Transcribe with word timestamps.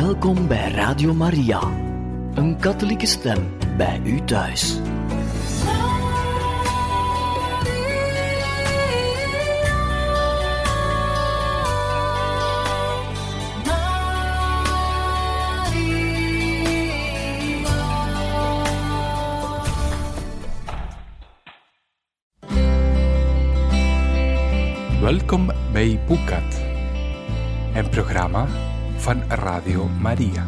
Welkom 0.00 0.48
bij 0.48 0.70
Radio 0.70 1.14
Maria, 1.14 1.60
een 2.34 2.56
katholieke 2.60 3.06
stem 3.06 3.56
bij 3.76 4.00
u 4.04 4.24
thuis. 4.24 4.80
Welkom 25.00 25.50
bij 25.72 26.00
Boekat, 26.06 26.60
een 27.74 27.88
programma 27.90 28.46
van 29.08 29.22
Radio 29.28 29.88
Maria. 30.00 30.46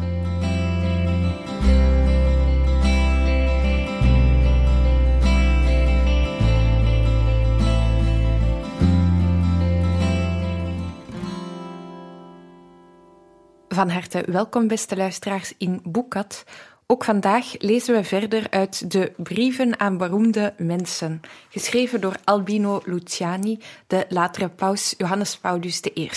Van 13.69 13.89
harte 13.89 14.23
welkom, 14.25 14.67
beste 14.67 14.95
luisteraars, 14.95 15.53
in 15.57 15.79
Boekat. 15.83 16.43
Ook 16.87 17.03
vandaag 17.03 17.55
lezen 17.57 17.95
we 17.95 18.03
verder 18.03 18.47
uit 18.49 18.91
de 18.91 19.13
Brieven 19.17 19.79
aan 19.79 19.97
beroemde 19.97 20.53
mensen, 20.57 21.21
geschreven 21.49 22.01
door 22.01 22.15
Albino 22.23 22.81
Luciani, 22.85 23.59
de 23.87 24.05
latere 24.09 24.49
paus 24.49 24.93
Johannes 24.97 25.37
Paulus 25.37 25.81
I. 25.95 26.09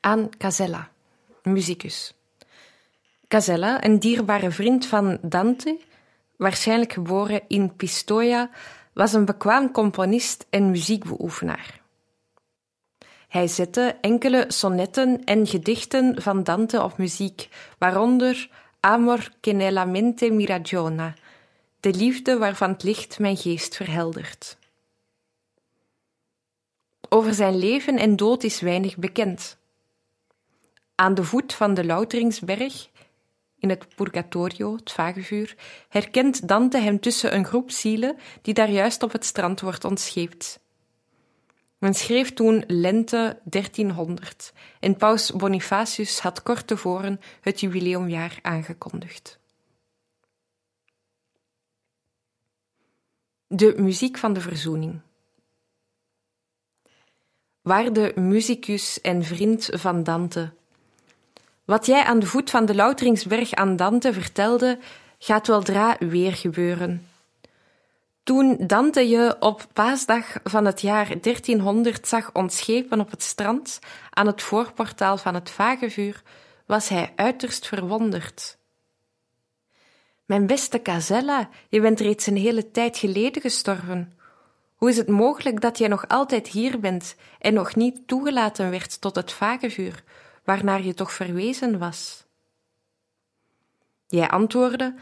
Aan 0.00 0.28
Casella, 0.38 0.90
muzikus. 1.42 2.14
Casella, 3.28 3.84
een 3.84 3.98
dierbare 3.98 4.50
vriend 4.50 4.86
van 4.86 5.18
Dante, 5.22 5.78
waarschijnlijk 6.36 6.92
geboren 6.92 7.42
in 7.48 7.76
Pistoia, 7.76 8.50
was 8.92 9.12
een 9.12 9.24
bekwaam 9.24 9.70
componist 9.70 10.46
en 10.50 10.70
muziekbeoefenaar. 10.70 11.80
Hij 13.28 13.46
zette 13.46 13.96
enkele 14.00 14.44
sonnetten 14.48 15.24
en 15.24 15.46
gedichten 15.46 16.22
van 16.22 16.42
Dante 16.42 16.82
op 16.82 16.98
muziek, 16.98 17.48
waaronder 17.78 18.50
Amor 18.80 19.28
che 19.40 19.52
nella 19.52 19.84
mente 19.84 20.30
mi 20.30 20.46
ragiona, 20.46 21.14
de 21.80 21.94
liefde 21.94 22.38
waarvan 22.38 22.70
het 22.70 22.82
licht 22.82 23.18
mijn 23.18 23.36
geest 23.36 23.76
verheldert. 23.76 24.56
Over 27.08 27.34
zijn 27.34 27.58
leven 27.58 27.98
en 27.98 28.16
dood 28.16 28.42
is 28.42 28.60
weinig 28.60 28.96
bekend. 28.96 29.58
Aan 31.00 31.14
de 31.14 31.24
voet 31.24 31.54
van 31.54 31.74
de 31.74 31.84
Louteringsberg, 31.84 32.88
in 33.58 33.68
het 33.68 33.94
Purgatorio, 33.94 34.76
het 34.76 34.92
vagevuur, 34.92 35.56
herkent 35.88 36.48
Dante 36.48 36.78
hem 36.78 37.00
tussen 37.00 37.34
een 37.34 37.44
groep 37.44 37.70
zielen 37.70 38.16
die 38.42 38.54
daar 38.54 38.70
juist 38.70 39.02
op 39.02 39.12
het 39.12 39.24
strand 39.24 39.60
wordt 39.60 39.84
ontscheept. 39.84 40.60
Men 41.78 41.94
schreef 41.94 42.32
toen 42.32 42.64
lente 42.66 43.38
1300 43.44 44.52
en 44.80 44.96
paus 44.96 45.30
Bonifacius 45.30 46.20
had 46.20 46.42
kort 46.42 46.66
tevoren 46.66 47.20
het 47.40 47.60
jubileumjaar 47.60 48.38
aangekondigd. 48.42 49.38
De 53.46 53.74
muziek 53.76 54.18
van 54.18 54.32
de 54.32 54.40
verzoening. 54.40 55.00
Waarde 57.60 58.12
musicus 58.16 59.00
en 59.00 59.24
vriend 59.24 59.68
van 59.72 60.02
Dante. 60.02 60.58
Wat 61.70 61.86
jij 61.86 62.04
aan 62.04 62.18
de 62.18 62.26
voet 62.26 62.50
van 62.50 62.64
de 62.64 62.74
Louteringsberg 62.74 63.52
aan 63.52 63.76
Dante 63.76 64.12
vertelde, 64.12 64.78
gaat 65.18 65.46
weldra 65.46 65.96
weer 65.98 66.32
gebeuren. 66.32 67.08
Toen 68.22 68.56
Dante 68.66 69.08
je 69.08 69.36
op 69.40 69.66
paasdag 69.72 70.24
van 70.44 70.64
het 70.64 70.80
jaar 70.80 71.20
1300 71.20 72.08
zag 72.08 72.32
ontschepen 72.32 73.00
op 73.00 73.10
het 73.10 73.22
strand 73.22 73.78
aan 74.10 74.26
het 74.26 74.42
voorportaal 74.42 75.16
van 75.16 75.34
het 75.34 75.50
vagevuur, 75.50 76.22
was 76.66 76.88
hij 76.88 77.12
uiterst 77.16 77.66
verwonderd. 77.66 78.56
Mijn 80.24 80.46
beste 80.46 80.82
Casella, 80.82 81.48
je 81.68 81.80
bent 81.80 82.00
reeds 82.00 82.26
een 82.26 82.36
hele 82.36 82.70
tijd 82.70 82.98
geleden 82.98 83.42
gestorven. 83.42 84.12
Hoe 84.74 84.88
is 84.88 84.96
het 84.96 85.08
mogelijk 85.08 85.60
dat 85.60 85.78
jij 85.78 85.88
nog 85.88 86.08
altijd 86.08 86.48
hier 86.48 86.80
bent 86.80 87.16
en 87.38 87.54
nog 87.54 87.74
niet 87.74 88.00
toegelaten 88.06 88.70
werd 88.70 89.00
tot 89.00 89.14
het 89.14 89.32
vagevuur, 89.32 90.02
waarnaar 90.44 90.82
je 90.82 90.94
toch 90.94 91.12
verwezen 91.12 91.78
was? 91.78 92.24
Jij 94.06 94.28
antwoordde: 94.28 94.94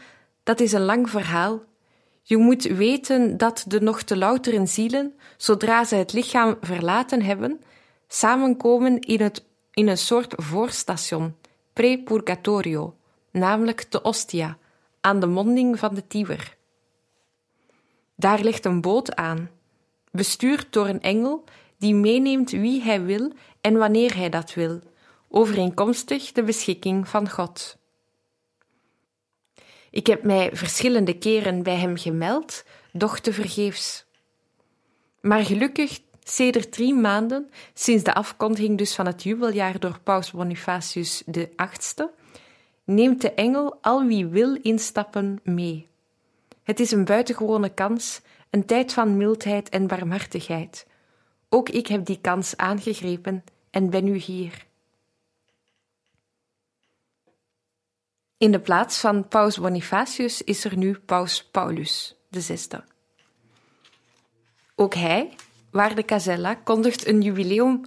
Dat 0.43 0.59
is 0.59 0.71
een 0.71 0.85
lang 0.85 1.09
verhaal 1.09 1.67
je 2.29 2.37
moet 2.37 2.63
weten 2.63 3.37
dat 3.37 3.65
de 3.67 3.81
nog 3.81 4.01
te 4.01 4.17
louteren 4.17 4.67
zielen, 4.67 5.13
zodra 5.37 5.83
ze 5.83 5.95
het 5.95 6.13
lichaam 6.13 6.57
verlaten 6.61 7.21
hebben, 7.21 7.61
samenkomen 8.07 8.99
in, 8.99 9.21
het, 9.21 9.45
in 9.71 9.87
een 9.87 9.97
soort 9.97 10.33
voorstation, 10.37 11.35
pre-purgatorio, 11.73 12.95
namelijk 13.31 13.91
de 13.91 14.01
Ostia, 14.01 14.57
aan 15.01 15.19
de 15.19 15.27
monding 15.27 15.79
van 15.79 15.95
de 15.95 16.07
Tiber. 16.07 16.57
Daar 18.15 18.39
ligt 18.39 18.65
een 18.65 18.81
boot 18.81 19.15
aan, 19.15 19.49
bestuurd 20.11 20.73
door 20.73 20.87
een 20.87 21.01
engel 21.01 21.43
die 21.77 21.95
meeneemt 21.95 22.51
wie 22.51 22.81
hij 22.81 23.01
wil 23.01 23.31
en 23.61 23.77
wanneer 23.77 24.15
hij 24.15 24.29
dat 24.29 24.53
wil, 24.53 24.79
overeenkomstig 25.29 26.31
de 26.31 26.43
beschikking 26.43 27.07
van 27.07 27.29
God. 27.29 27.77
Ik 29.91 30.07
heb 30.07 30.23
mij 30.23 30.49
verschillende 30.53 31.17
keren 31.17 31.63
bij 31.63 31.75
hem 31.75 31.97
gemeld, 31.97 32.63
doch 32.91 33.19
te 33.19 33.33
vergeefs. 33.33 34.05
Maar 35.21 35.45
gelukkig, 35.45 35.99
sedert 36.23 36.71
drie 36.71 36.93
maanden, 36.93 37.49
sinds 37.73 38.03
de 38.03 38.13
afkondiging 38.13 38.77
dus 38.77 38.95
van 38.95 39.05
het 39.05 39.23
jubeljaar 39.23 39.79
door 39.79 39.99
paus 40.03 40.31
Bonifacius 40.31 41.23
VIII, 41.25 42.09
neemt 42.83 43.21
de 43.21 43.33
engel 43.33 43.77
al 43.81 44.05
wie 44.05 44.25
wil 44.25 44.57
instappen 44.61 45.39
mee. 45.43 45.87
Het 46.63 46.79
is 46.79 46.91
een 46.91 47.05
buitengewone 47.05 47.69
kans, 47.69 48.21
een 48.49 48.65
tijd 48.65 48.93
van 48.93 49.17
mildheid 49.17 49.69
en 49.69 49.87
barmhartigheid. 49.87 50.87
Ook 51.49 51.69
ik 51.69 51.87
heb 51.87 52.05
die 52.05 52.19
kans 52.21 52.57
aangegrepen 52.57 53.43
en 53.69 53.89
ben 53.89 54.03
nu 54.03 54.15
hier. 54.15 54.67
In 58.39 58.51
de 58.51 58.59
plaats 58.59 58.99
van 58.99 59.27
paus 59.27 59.57
Bonifacius 59.57 60.41
is 60.41 60.65
er 60.65 60.77
nu 60.77 60.93
paus 61.05 61.43
Paulus 61.51 62.15
VI. 62.31 62.57
Ook 64.75 64.93
hij, 64.93 65.33
waarde 65.71 66.05
Casella, 66.05 66.55
kondigt 66.55 67.07
een 67.07 67.21
jubileum 67.21 67.81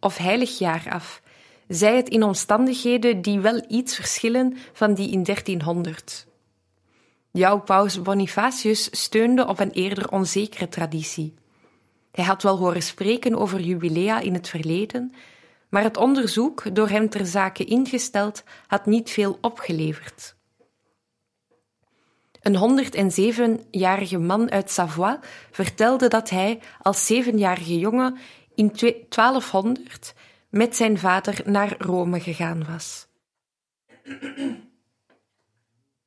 of 0.00 0.16
heilig 0.16 0.58
jaar 0.58 0.86
af, 0.90 1.22
zij 1.66 1.96
het 1.96 2.08
in 2.08 2.22
omstandigheden 2.22 3.22
die 3.22 3.40
wel 3.40 3.64
iets 3.68 3.94
verschillen 3.94 4.56
van 4.72 4.94
die 4.94 5.10
in 5.10 5.22
1300. 5.22 6.26
Jouw 7.30 7.60
paus 7.60 8.02
Bonifacius 8.02 8.88
steunde 8.90 9.46
op 9.46 9.60
een 9.60 9.70
eerder 9.70 10.10
onzekere 10.10 10.68
traditie. 10.68 11.34
Hij 12.10 12.24
had 12.24 12.42
wel 12.42 12.56
horen 12.56 12.82
spreken 12.82 13.34
over 13.34 13.60
jubilea 13.60 14.20
in 14.20 14.34
het 14.34 14.48
verleden, 14.48 15.14
maar 15.68 15.82
het 15.82 15.96
onderzoek, 15.96 16.74
door 16.74 16.88
hem 16.88 17.08
ter 17.08 17.26
zake 17.26 17.64
ingesteld, 17.64 18.42
had 18.66 18.86
niet 18.86 19.10
veel 19.10 19.38
opgeleverd. 19.40 20.36
Een 22.40 22.82
107-jarige 23.72 24.18
man 24.18 24.50
uit 24.50 24.70
Savoie 24.70 25.18
vertelde 25.50 26.08
dat 26.08 26.30
hij 26.30 26.60
als 26.82 27.06
zevenjarige 27.06 27.78
jongen 27.78 28.16
in 28.54 28.72
1200 29.08 30.14
met 30.50 30.76
zijn 30.76 30.98
vader 30.98 31.40
naar 31.44 31.74
Rome 31.78 32.20
gegaan 32.20 32.64
was. 32.70 33.06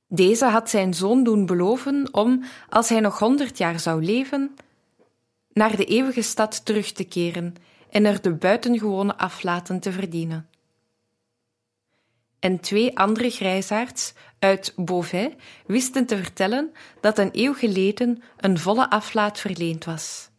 Deze 0.07 0.45
had 0.45 0.69
zijn 0.69 0.93
zoon 0.93 1.23
doen 1.23 1.45
beloven 1.45 2.13
om, 2.13 2.43
als 2.69 2.89
hij 2.89 2.99
nog 2.99 3.19
honderd 3.19 3.57
jaar 3.57 3.79
zou 3.79 4.03
leven, 4.03 4.55
naar 5.53 5.75
de 5.75 5.85
eeuwige 5.85 6.21
stad 6.21 6.65
terug 6.65 6.91
te 6.91 7.03
keren 7.03 7.55
en 7.91 8.05
er 8.05 8.21
de 8.21 8.33
buitengewone 8.33 9.17
aflaten 9.17 9.79
te 9.79 9.91
verdienen. 9.91 10.49
En 12.39 12.59
twee 12.59 12.97
andere 12.97 13.29
grijsaards 13.29 14.13
uit 14.39 14.73
Beauvais 14.75 15.33
wisten 15.65 16.05
te 16.05 16.17
vertellen 16.17 16.71
dat 17.01 17.17
een 17.17 17.29
eeuw 17.31 17.53
geleden 17.53 18.23
een 18.37 18.59
volle 18.59 18.89
aflaat 18.89 19.39
verleend 19.39 19.85
was. 19.85 20.29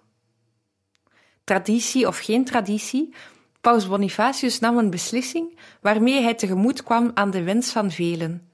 Traditie 1.44 2.06
of 2.06 2.18
geen 2.18 2.44
traditie, 2.44 3.14
Paus 3.60 3.88
Bonifacius 3.88 4.58
nam 4.58 4.78
een 4.78 4.90
beslissing 4.90 5.58
waarmee 5.80 6.22
hij 6.22 6.34
tegemoet 6.34 6.82
kwam 6.82 7.10
aan 7.14 7.30
de 7.30 7.42
wens 7.42 7.70
van 7.70 7.90
velen. 7.90 8.48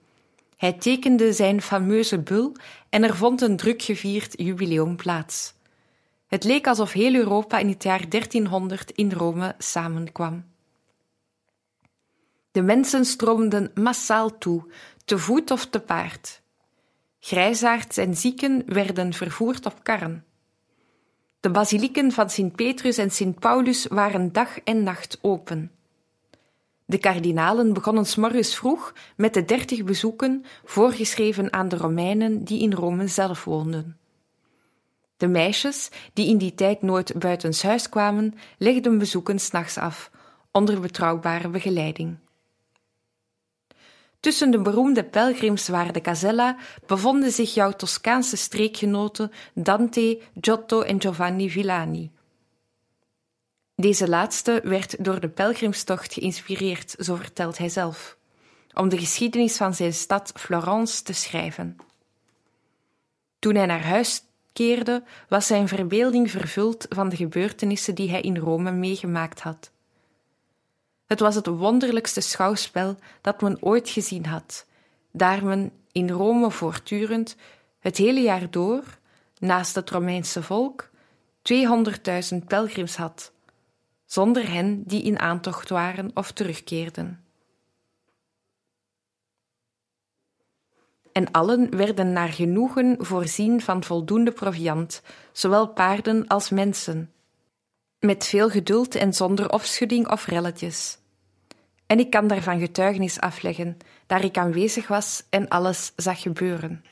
Hij 0.56 0.72
tekende 0.72 1.32
zijn 1.32 1.62
fameuze 1.62 2.18
bul 2.18 2.56
en 2.88 3.04
er 3.04 3.16
vond 3.16 3.40
een 3.40 3.56
druk 3.56 3.82
gevierd 3.82 4.32
jubileum 4.36 4.96
plaats. 4.96 5.54
Het 6.28 6.44
leek 6.44 6.66
alsof 6.66 6.92
heel 6.92 7.14
Europa 7.14 7.58
in 7.58 7.68
het 7.68 7.82
jaar 7.82 8.08
1300 8.08 8.90
in 8.90 9.12
Rome 9.12 9.54
samenkwam. 9.58 10.44
De 12.50 12.62
mensen 12.62 13.04
stroomden 13.04 13.70
massaal 13.74 14.38
toe, 14.38 14.72
te 15.04 15.18
voet 15.18 15.50
of 15.50 15.66
te 15.66 15.80
paard. 15.80 16.42
Grijsaards 17.20 17.96
en 17.96 18.16
zieken 18.16 18.62
werden 18.66 19.12
vervoerd 19.12 19.66
op 19.66 19.82
karren. 19.82 20.24
De 21.40 21.50
basilieken 21.50 22.12
van 22.12 22.30
Sint 22.30 22.56
Petrus 22.56 22.98
en 22.98 23.10
Sint 23.10 23.38
Paulus 23.38 23.86
waren 23.86 24.32
dag 24.32 24.58
en 24.58 24.82
nacht 24.82 25.18
open. 25.20 25.72
De 26.84 26.98
kardinalen 26.98 27.72
begonnen 27.72 28.06
s'morgens 28.06 28.56
vroeg 28.56 28.92
met 29.16 29.34
de 29.34 29.44
dertig 29.44 29.84
bezoeken 29.84 30.44
voorgeschreven 30.64 31.52
aan 31.52 31.68
de 31.68 31.76
Romeinen 31.76 32.44
die 32.44 32.62
in 32.62 32.72
Rome 32.72 33.06
zelf 33.06 33.44
woonden. 33.44 33.98
De 35.18 35.28
meisjes, 35.28 35.90
die 36.12 36.28
in 36.28 36.38
die 36.38 36.54
tijd 36.54 36.82
nooit 36.82 37.18
buitenshuis 37.18 37.88
kwamen, 37.88 38.34
legden 38.58 38.98
bezoeken 38.98 39.38
s'nachts 39.38 39.78
af, 39.78 40.10
onder 40.50 40.80
betrouwbare 40.80 41.48
begeleiding. 41.48 42.16
Tussen 44.20 44.50
de 44.50 44.62
beroemde 44.62 45.04
pelgrimswaarde 45.04 46.00
Casella 46.00 46.56
bevonden 46.86 47.32
zich 47.32 47.54
jouw 47.54 47.72
Toscaanse 47.72 48.36
streekgenoten 48.36 49.32
Dante, 49.54 50.20
Giotto 50.40 50.80
en 50.80 51.00
Giovanni 51.00 51.50
Villani. 51.50 52.10
Deze 53.74 54.08
laatste 54.08 54.60
werd 54.64 55.04
door 55.04 55.20
de 55.20 55.28
pelgrimstocht 55.28 56.12
geïnspireerd, 56.12 56.94
zo 56.98 57.14
vertelt 57.14 57.58
hij 57.58 57.68
zelf, 57.68 58.16
om 58.74 58.88
de 58.88 58.98
geschiedenis 58.98 59.56
van 59.56 59.74
zijn 59.74 59.92
stad 59.92 60.32
Florence 60.34 61.02
te 61.02 61.12
schrijven. 61.12 61.76
Toen 63.38 63.54
hij 63.54 63.66
naar 63.66 63.84
huis 63.84 64.22
was 65.28 65.46
zijn 65.46 65.68
verbeelding 65.68 66.30
vervuld 66.30 66.86
van 66.88 67.08
de 67.08 67.16
gebeurtenissen 67.16 67.94
die 67.94 68.10
hij 68.10 68.20
in 68.20 68.36
Rome 68.36 68.70
meegemaakt 68.70 69.40
had. 69.40 69.70
Het 71.06 71.20
was 71.20 71.34
het 71.34 71.46
wonderlijkste 71.46 72.20
schouwspel 72.20 72.96
dat 73.20 73.40
men 73.40 73.62
ooit 73.62 73.88
gezien 73.88 74.26
had, 74.26 74.66
daar 75.10 75.44
men 75.44 75.72
in 75.92 76.10
Rome 76.10 76.50
voortdurend, 76.50 77.36
het 77.78 77.96
hele 77.96 78.20
jaar 78.20 78.50
door, 78.50 78.98
naast 79.38 79.74
het 79.74 79.90
Romeinse 79.90 80.42
volk, 80.42 80.90
200.000 81.52 82.36
pelgrims 82.46 82.96
had, 82.96 83.32
zonder 84.04 84.50
hen 84.50 84.82
die 84.86 85.02
in 85.02 85.18
aantocht 85.18 85.68
waren 85.68 86.10
of 86.14 86.32
terugkeerden. 86.32 87.27
En 91.18 91.30
allen 91.30 91.76
werden 91.76 92.12
naar 92.12 92.28
genoegen 92.28 92.96
voorzien 92.98 93.60
van 93.60 93.84
voldoende 93.84 94.32
proviand, 94.32 95.02
zowel 95.32 95.68
paarden 95.68 96.26
als 96.26 96.50
mensen, 96.50 97.12
met 97.98 98.26
veel 98.26 98.50
geduld 98.50 98.94
en 98.94 99.12
zonder 99.12 99.52
opschudding 99.52 100.10
of 100.10 100.26
relletjes. 100.26 100.98
En 101.86 101.98
ik 101.98 102.10
kan 102.10 102.26
daarvan 102.26 102.58
getuigenis 102.58 103.20
afleggen, 103.20 103.76
daar 104.06 104.24
ik 104.24 104.38
aanwezig 104.38 104.88
was 104.88 105.24
en 105.30 105.48
alles 105.48 105.92
zag 105.96 106.20
gebeuren. 106.20 106.84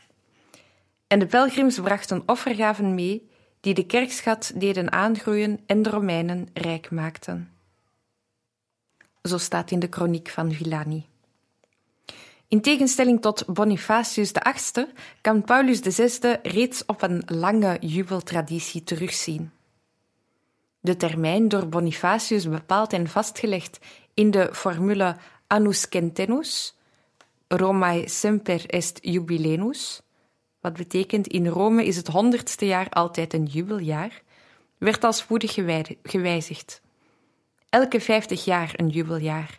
En 1.07 1.19
de 1.19 1.27
pelgrims 1.27 1.81
brachten 1.81 2.23
offergaven 2.27 2.95
mee, 2.95 3.31
die 3.61 3.75
de 3.75 3.87
kerkschat 3.87 4.53
deden 4.55 4.93
aangroeien 4.93 5.61
en 5.67 5.83
de 5.83 5.91
Romeinen 5.91 6.49
rijk 6.53 6.91
maakten. 6.91 7.51
Zo 9.23 9.39
staat 9.39 9.71
in 9.71 9.79
de 9.79 9.89
kroniek 9.89 10.29
van 10.29 10.53
Villani. 10.53 11.07
In 12.49 12.61
tegenstelling 12.61 13.21
tot 13.21 13.45
Bonifacius 13.47 14.31
VIII 14.31 14.87
kan 15.21 15.45
Paulus 15.45 15.79
VI 15.79 16.37
reeds 16.43 16.85
op 16.85 17.03
een 17.03 17.23
lange 17.27 17.77
jubeltraditie 17.81 18.85
terugzien. 18.85 19.51
De 20.81 20.97
termijn 20.97 21.49
door 21.49 21.69
Bonifacius 21.69 22.49
bepaald 22.49 22.93
en 22.93 23.09
vastgelegd 23.09 23.79
in 24.15 24.31
de 24.31 24.49
formule 24.53 25.17
annus 25.47 25.87
centenus, 25.91 26.77
Romae 27.49 28.09
semper 28.09 28.71
est 28.71 28.99
jubilenus, 29.03 30.01
wat 30.61 30.73
betekent 30.73 31.27
in 31.27 31.47
Rome 31.47 31.85
is 31.85 31.97
het 31.97 32.07
honderdste 32.07 32.67
jaar 32.67 32.89
altijd 32.89 33.33
een 33.33 33.45
jubeljaar, 33.45 34.23
werd 34.79 35.05
al 35.05 35.13
spoedig 35.13 35.55
gewijzigd. 36.03 36.81
Elke 37.69 38.01
vijftig 38.01 38.45
jaar 38.45 38.73
een 38.77 38.89
jubeljaar. 38.89 39.59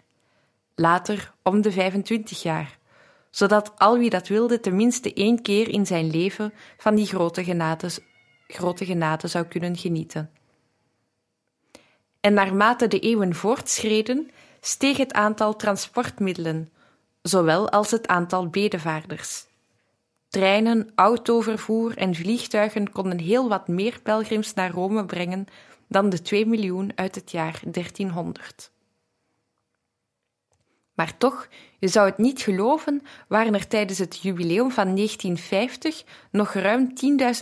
Later 0.75 1.33
om 1.43 1.61
de 1.61 1.71
25 1.71 2.41
jaar, 2.41 2.76
zodat 3.37 3.71
al 3.77 3.97
wie 3.97 4.09
dat 4.09 4.27
wilde 4.27 4.59
tenminste 4.59 5.13
één 5.13 5.41
keer 5.41 5.69
in 5.69 5.85
zijn 5.85 6.09
leven 6.09 6.53
van 6.77 6.95
die 6.95 7.05
grote 7.05 7.43
genade, 7.43 7.89
grote 8.47 8.85
genade 8.85 9.27
zou 9.27 9.45
kunnen 9.45 9.77
genieten. 9.77 10.31
En 12.19 12.33
naarmate 12.33 12.87
de 12.87 12.99
eeuwen 12.99 13.35
voortschreden, 13.35 14.29
steeg 14.61 14.97
het 14.97 15.13
aantal 15.13 15.55
transportmiddelen, 15.55 16.71
zowel 17.21 17.69
als 17.69 17.91
het 17.91 18.07
aantal 18.07 18.47
bedevaarders. 18.47 19.45
Treinen, 20.29 20.91
autovervoer 20.95 21.97
en 21.97 22.15
vliegtuigen 22.15 22.91
konden 22.91 23.19
heel 23.19 23.49
wat 23.49 23.67
meer 23.67 23.99
pelgrims 24.03 24.53
naar 24.53 24.71
Rome 24.71 25.05
brengen 25.05 25.45
dan 25.87 26.09
de 26.09 26.21
2 26.21 26.45
miljoen 26.45 26.91
uit 26.95 27.15
het 27.15 27.31
jaar 27.31 27.59
1300. 27.65 28.71
Maar 30.97 31.17
toch, 31.17 31.47
je 31.79 31.88
zou 31.88 32.09
het 32.09 32.17
niet 32.17 32.41
geloven, 32.41 33.01
waren 33.27 33.53
er 33.53 33.67
tijdens 33.67 33.99
het 33.99 34.21
jubileum 34.21 34.71
van 34.71 34.95
1950 34.95 36.03
nog 36.31 36.53
ruim 36.53 36.94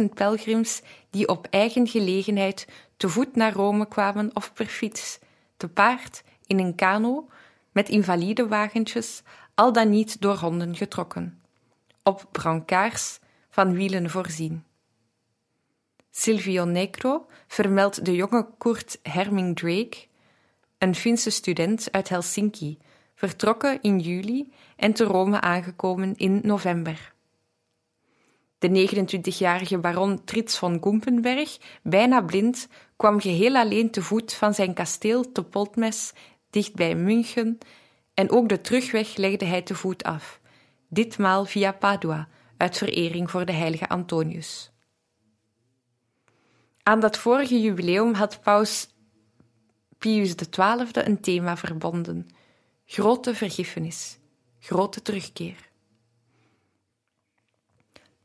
10.000 0.01 0.05
pelgrims 0.13 0.81
die 1.09 1.27
op 1.27 1.47
eigen 1.49 1.87
gelegenheid 1.87 2.67
te 2.97 3.09
voet 3.09 3.35
naar 3.35 3.53
Rome 3.53 3.87
kwamen 3.87 4.29
of 4.33 4.53
per 4.53 4.65
fiets, 4.65 5.19
te 5.57 5.67
paard, 5.67 6.23
in 6.47 6.59
een 6.59 6.75
kano, 6.75 7.27
met 7.71 7.89
invalidewagentjes, 7.89 9.21
al 9.53 9.73
dan 9.73 9.89
niet 9.89 10.21
door 10.21 10.37
honden 10.37 10.75
getrokken, 10.75 11.41
op 12.03 12.27
brancards 12.31 13.19
van 13.49 13.73
wielen 13.73 14.09
voorzien. 14.09 14.63
Silvio 16.11 16.65
Negro 16.65 17.25
vermeldt 17.47 18.05
de 18.05 18.15
jonge 18.15 18.47
Kurt 18.57 18.99
Herming 19.03 19.55
Drake, 19.55 19.97
een 20.77 20.95
Finse 20.95 21.29
student 21.29 21.87
uit 21.91 22.09
Helsinki, 22.09 22.77
vertrokken 23.15 23.81
in 23.81 23.99
juli 23.99 24.51
en 24.75 24.93
te 24.93 25.03
Rome 25.03 25.41
aangekomen 25.41 26.15
in 26.15 26.39
november. 26.43 27.13
De 28.57 28.89
29-jarige 28.89 29.77
baron 29.77 30.23
Trits 30.23 30.57
von 30.57 30.77
Gumpenberg, 30.81 31.57
bijna 31.83 32.21
blind, 32.21 32.67
kwam 32.95 33.19
geheel 33.19 33.55
alleen 33.55 33.91
te 33.91 34.01
voet 34.01 34.33
van 34.33 34.53
zijn 34.53 34.73
kasteel 34.73 35.31
te 35.31 35.43
Poltmes, 35.43 36.13
dicht 36.49 36.73
bij 36.73 36.95
München, 36.95 37.57
en 38.13 38.31
ook 38.31 38.49
de 38.49 38.61
terugweg 38.61 39.15
legde 39.15 39.45
hij 39.45 39.61
te 39.61 39.75
voet 39.75 40.03
af, 40.03 40.39
ditmaal 40.87 41.45
via 41.45 41.71
Padua, 41.71 42.27
uit 42.57 42.77
verering 42.77 43.31
voor 43.31 43.45
de 43.45 43.51
heilige 43.51 43.89
Antonius. 43.89 44.71
Aan 46.83 46.99
dat 46.99 47.17
vorige 47.17 47.61
jubileum 47.61 48.13
had 48.13 48.41
paus 48.41 48.87
Pius 49.97 50.35
XII 50.35 50.87
een 50.93 51.21
thema 51.21 51.57
verbonden: 51.57 52.27
grote 52.85 53.35
vergiffenis, 53.35 54.17
grote 54.59 55.01
terugkeer. 55.01 55.69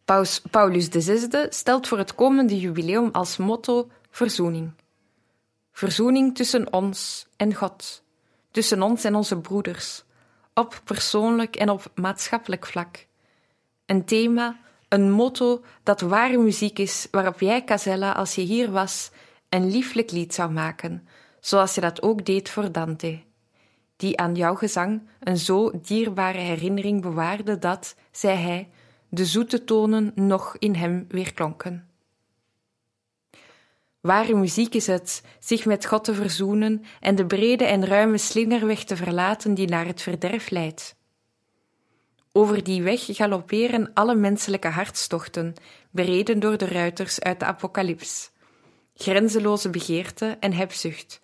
Paus 0.05 0.43
Paulus 0.51 0.87
VI 0.89 1.47
stelt 1.49 1.89
voor 1.89 1.99
het 1.99 2.15
komende 2.15 2.61
jubileum 2.61 3.09
als 3.13 3.37
motto 3.37 3.91
verzoening. 4.11 4.73
Verzoening 5.73 6.35
tussen 6.35 6.73
ons 6.73 7.27
en 7.37 7.55
God, 7.55 8.03
tussen 8.51 8.83
ons 8.83 9.05
en 9.05 9.15
onze 9.15 9.39
broeders, 9.39 10.05
op 10.55 10.81
persoonlijk 10.85 11.57
en 11.57 11.71
op 11.71 11.91
maatschappelijk 11.95 12.67
vlak. 12.67 13.07
Een 13.87 14.05
thema, 14.05 14.61
een 14.89 15.11
motto 15.11 15.65
dat 15.83 16.01
ware 16.01 16.39
muziek 16.39 16.79
is 16.79 17.09
waarop 17.11 17.41
jij, 17.41 17.65
Casella, 17.65 18.13
als 18.13 18.35
je 18.35 18.43
hier 18.43 18.71
was, 18.71 19.11
een 19.49 19.71
lieflijk 19.71 20.11
lied 20.11 20.35
zou 20.35 20.51
maken, 20.51 21.09
zoals 21.41 21.75
je 21.75 21.81
dat 21.81 22.03
ook 22.03 22.25
deed 22.25 22.51
voor 22.51 22.73
Dante, 22.73 23.23
die 24.01 24.19
aan 24.19 24.35
jouw 24.35 24.55
gezang 24.55 25.03
een 25.21 25.37
zo 25.37 25.71
dierbare 25.83 26.39
herinnering 26.39 27.03
bewaarde 27.03 27.59
dat, 27.59 27.95
zei 28.11 28.37
hij, 28.39 28.69
de 29.09 29.25
zoete 29.25 29.65
tonen 29.65 30.13
nog 30.15 30.57
in 30.59 30.75
hem 30.75 31.05
weerklonken. 31.09 31.89
Ware 34.01 34.35
muziek 34.35 34.75
is 34.75 34.87
het, 34.87 35.23
zich 35.39 35.65
met 35.65 35.87
God 35.87 36.05
te 36.05 36.15
verzoenen 36.15 36.85
en 37.01 37.15
de 37.15 37.27
brede 37.27 37.65
en 37.65 37.87
ruime 37.87 38.19
slingerweg 38.19 38.85
te 38.85 38.97
verlaten 38.97 39.55
die 39.55 39.69
naar 39.69 39.87
het 39.87 40.03
verderf 40.03 40.51
leidt. 40.51 40.97
Over 42.33 42.65
die 42.65 42.83
weg 42.83 43.05
galopperen 43.07 43.91
alle 43.95 44.15
menselijke 44.15 44.69
hartstochten, 44.69 45.55
bereden 45.91 46.41
door 46.41 46.57
de 46.57 46.67
ruiters 46.67 47.21
uit 47.21 47.41
de 47.41 47.47
apocalyps. 47.47 48.31
Grenzeloze 48.95 49.71
begeerte 49.71 50.37
en 50.41 50.53
hebzucht, 50.53 51.21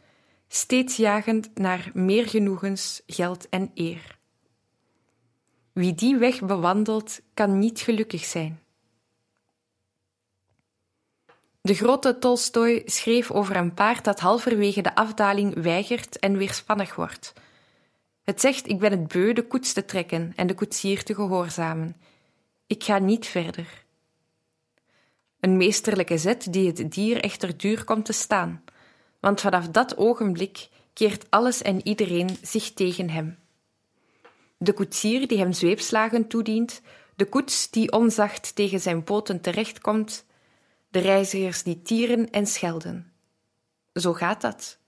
steeds 0.56 0.96
jagend 0.96 1.58
naar 1.58 1.90
meer 1.94 2.28
genoegens, 2.28 3.02
geld 3.06 3.48
en 3.48 3.70
eer. 3.74 4.18
Wie 5.72 5.94
die 5.94 6.16
weg 6.16 6.40
bewandelt, 6.40 7.20
kan 7.34 7.58
niet 7.58 7.80
gelukkig 7.80 8.24
zijn. 8.24 8.60
De 11.60 11.74
grote 11.74 12.18
Tolstoy 12.18 12.82
schreef 12.84 13.30
over 13.30 13.56
een 13.56 13.74
paard 13.74 14.04
dat 14.04 14.20
halverwege 14.20 14.80
de 14.82 14.94
afdaling 14.94 15.62
weigert 15.62 16.18
en 16.18 16.36
weerspannig 16.36 16.94
wordt. 16.94 17.32
Het 18.24 18.40
zegt: 18.40 18.68
Ik 18.68 18.78
ben 18.78 18.90
het 18.90 19.08
beu 19.08 19.32
de 19.32 19.46
koets 19.46 19.72
te 19.72 19.84
trekken 19.84 20.32
en 20.36 20.46
de 20.46 20.54
koetsier 20.54 21.04
te 21.04 21.14
gehoorzamen. 21.14 21.96
Ik 22.66 22.84
ga 22.84 22.98
niet 22.98 23.26
verder. 23.26 23.84
Een 25.40 25.56
meesterlijke 25.56 26.18
zet 26.18 26.52
die 26.52 26.66
het 26.66 26.92
dier 26.92 27.20
echter 27.20 27.56
duur 27.56 27.84
komt 27.84 28.04
te 28.04 28.12
staan, 28.12 28.62
want 29.26 29.40
vanaf 29.40 29.68
dat 29.68 29.96
ogenblik 29.96 30.68
keert 30.92 31.26
alles 31.30 31.62
en 31.62 31.86
iedereen 31.86 32.36
zich 32.42 32.72
tegen 32.72 33.10
hem. 33.10 33.38
De 34.58 34.72
koetsier 34.72 35.28
die 35.28 35.38
hem 35.38 35.52
zweepslagen 35.52 36.28
toedient, 36.28 36.80
de 37.16 37.24
koets 37.24 37.70
die 37.70 37.92
onzacht 37.92 38.54
tegen 38.54 38.80
zijn 38.80 39.04
poten 39.04 39.40
terechtkomt, 39.40 40.24
de 40.88 40.98
reizigers 40.98 41.62
die 41.62 41.82
tieren 41.82 42.30
en 42.30 42.46
schelden. 42.46 43.12
Zo 43.92 44.12
gaat 44.12 44.40
dat. 44.40 44.78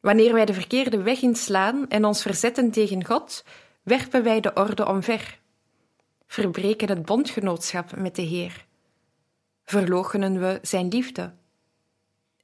Wanneer 0.00 0.32
wij 0.32 0.44
de 0.44 0.54
verkeerde 0.54 1.02
weg 1.02 1.22
inslaan 1.22 1.88
en 1.88 2.04
ons 2.04 2.22
verzetten 2.22 2.70
tegen 2.70 3.04
God, 3.04 3.44
werpen 3.82 4.22
wij 4.22 4.40
de 4.40 4.54
orde 4.54 4.86
omver, 4.86 5.40
verbreken 6.26 6.88
het 6.88 7.06
bondgenootschap 7.06 7.96
met 7.96 8.16
de 8.16 8.22
Heer, 8.22 8.66
verloochenen 9.64 10.40
we 10.40 10.58
Zijn 10.62 10.88
liefde, 10.88 11.38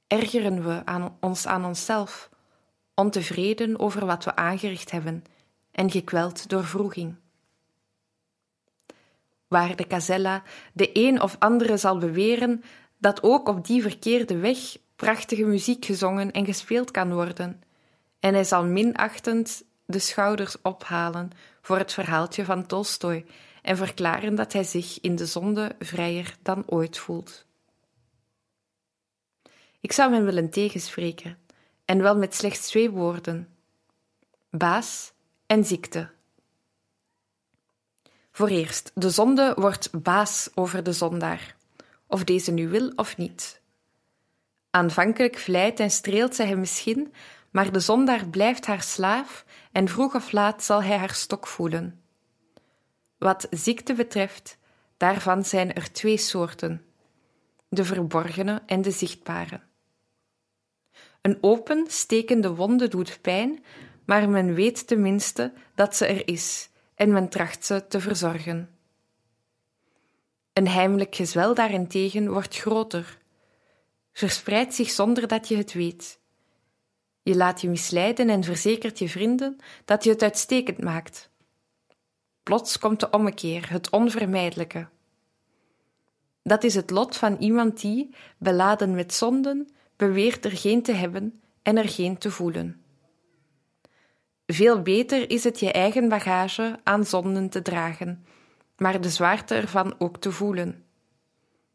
ergeren 0.07 0.65
we 0.65 0.83
aan 0.85 1.17
ons 1.21 1.47
aan 1.47 1.65
onszelf, 1.65 2.31
ontevreden 2.95 3.79
over 3.79 4.07
wat 4.07 4.25
we 4.25 4.37
aangericht 4.37 4.91
hebben 4.91 5.25
en 5.73 5.91
gekweld 5.91 6.49
door 6.49 6.65
vroeging. 6.65 7.15
Waar 9.49 9.77
de 9.77 9.87
Casella 9.87 10.43
de 10.73 10.91
een 10.93 11.23
of 11.23 11.37
andere 11.39 11.77
zal 11.77 11.99
beweren 11.99 12.63
dat 12.99 13.23
ook 13.23 13.49
op 13.49 13.67
die 13.67 13.83
verkeerde 13.83 14.37
weg 14.37 14.59
prachtige 14.97 15.45
muziek 15.45 15.85
gezongen 15.85 16.33
en 16.33 16.45
gespeeld 16.45 16.91
kan 16.91 17.13
worden, 17.13 17.63
en 18.21 18.35
hij 18.35 18.45
zal 18.45 18.65
minachtend 18.65 19.65
de 19.85 19.99
schouders 19.99 20.57
ophalen 20.63 21.31
voor 21.61 21.79
het 21.79 21.93
verhaaltje 21.93 22.45
van 22.45 22.67
Tolstoy 22.67 23.25
en 23.63 23.77
verklaren 23.77 24.35
dat 24.35 24.53
hij 24.53 24.65
zich 24.65 25.01
in 25.01 25.17
de 25.17 25.27
zonde 25.27 25.77
vrijer 25.79 26.37
dan 26.43 26.63
ooit 26.67 26.99
voelt. 26.99 27.47
Ik 29.87 29.93
zou 29.93 30.12
hem 30.12 30.25
willen 30.25 30.50
tegenspreken, 30.50 31.38
en 31.85 32.02
wel 32.02 32.16
met 32.16 32.35
slechts 32.35 32.69
twee 32.69 32.90
woorden: 32.90 33.49
baas 34.50 35.12
en 35.47 35.64
ziekte. 35.64 36.11
Voor 38.33 38.49
eerst, 38.49 38.90
de 38.95 39.11
zonde 39.11 39.52
wordt 39.57 40.02
baas 40.02 40.50
over 40.55 40.83
de 40.83 40.93
zondaar, 40.93 41.57
of 42.07 42.25
deze 42.25 42.52
nu 42.52 42.69
wil 42.69 42.93
of 42.97 43.16
niet. 43.16 43.61
Aanvankelijk 44.71 45.38
vlijt 45.38 45.81
en 45.81 45.90
streelt 45.90 46.35
zij 46.35 46.47
hem 46.47 46.61
misschien, 46.61 47.14
maar 47.50 47.73
de 47.73 47.81
zondaar 47.81 48.28
blijft 48.28 48.66
haar 48.66 48.83
slaaf 48.83 49.45
en 49.73 49.88
vroeg 49.88 50.14
of 50.14 50.33
laat 50.33 50.62
zal 50.62 50.83
hij 50.83 50.97
haar 50.97 51.14
stok 51.14 51.47
voelen. 51.47 52.02
Wat 53.19 53.47
ziekte 53.50 53.95
betreft, 53.95 54.59
daarvan 54.97 55.45
zijn 55.45 55.75
er 55.75 55.93
twee 55.93 56.16
soorten: 56.16 56.85
de 57.69 57.85
verborgene 57.85 58.62
en 58.66 58.83
de 58.83 58.90
zichtbare. 58.90 59.61
Een 61.26 61.38
open, 61.40 61.87
stekende 61.88 62.54
wonde 62.54 62.88
doet 62.88 63.18
pijn, 63.21 63.64
maar 64.04 64.28
men 64.28 64.54
weet 64.54 64.87
tenminste 64.87 65.52
dat 65.75 65.97
ze 65.97 66.06
er 66.06 66.28
is 66.28 66.71
en 66.95 67.12
men 67.12 67.28
tracht 67.28 67.64
ze 67.64 67.87
te 67.88 68.00
verzorgen. 68.00 68.71
Een 70.52 70.68
heimelijk 70.68 71.14
gezwel 71.14 71.54
daarentegen 71.54 72.33
wordt 72.33 72.56
groter, 72.56 73.18
verspreidt 74.12 74.75
zich 74.75 74.90
zonder 74.90 75.28
dat 75.28 75.49
je 75.49 75.56
het 75.56 75.73
weet. 75.73 76.18
Je 77.23 77.37
laat 77.37 77.61
je 77.61 77.68
misleiden 77.68 78.28
en 78.28 78.45
verzekert 78.45 78.99
je 78.99 79.09
vrienden 79.09 79.56
dat 79.85 80.04
je 80.04 80.11
het 80.11 80.23
uitstekend 80.23 80.83
maakt. 80.83 81.30
Plots 82.42 82.78
komt 82.78 83.00
de 83.00 83.11
ommekeer, 83.11 83.71
het 83.71 83.90
onvermijdelijke. 83.90 84.88
Dat 86.42 86.64
is 86.64 86.75
het 86.75 86.90
lot 86.90 87.16
van 87.16 87.37
iemand 87.38 87.80
die, 87.80 88.14
beladen 88.38 88.95
met 88.95 89.14
zonden, 89.14 89.71
beweert 89.97 90.45
er 90.45 90.57
geen 90.57 90.83
te 90.83 90.93
hebben 90.93 91.41
en 91.62 91.76
er 91.76 91.88
geen 91.88 92.19
te 92.19 92.31
voelen. 92.31 92.81
Veel 94.47 94.83
beter 94.83 95.31
is 95.31 95.45
het 95.45 95.61
je 95.61 95.73
eigen 95.73 96.09
bagage 96.09 96.79
aan 96.83 97.05
zonden 97.05 97.49
te 97.49 97.62
dragen, 97.62 98.26
maar 98.76 99.00
de 99.00 99.11
zwaarte 99.11 99.55
ervan 99.55 99.95
ook 99.99 100.19
te 100.19 100.33
voelen. 100.33 100.85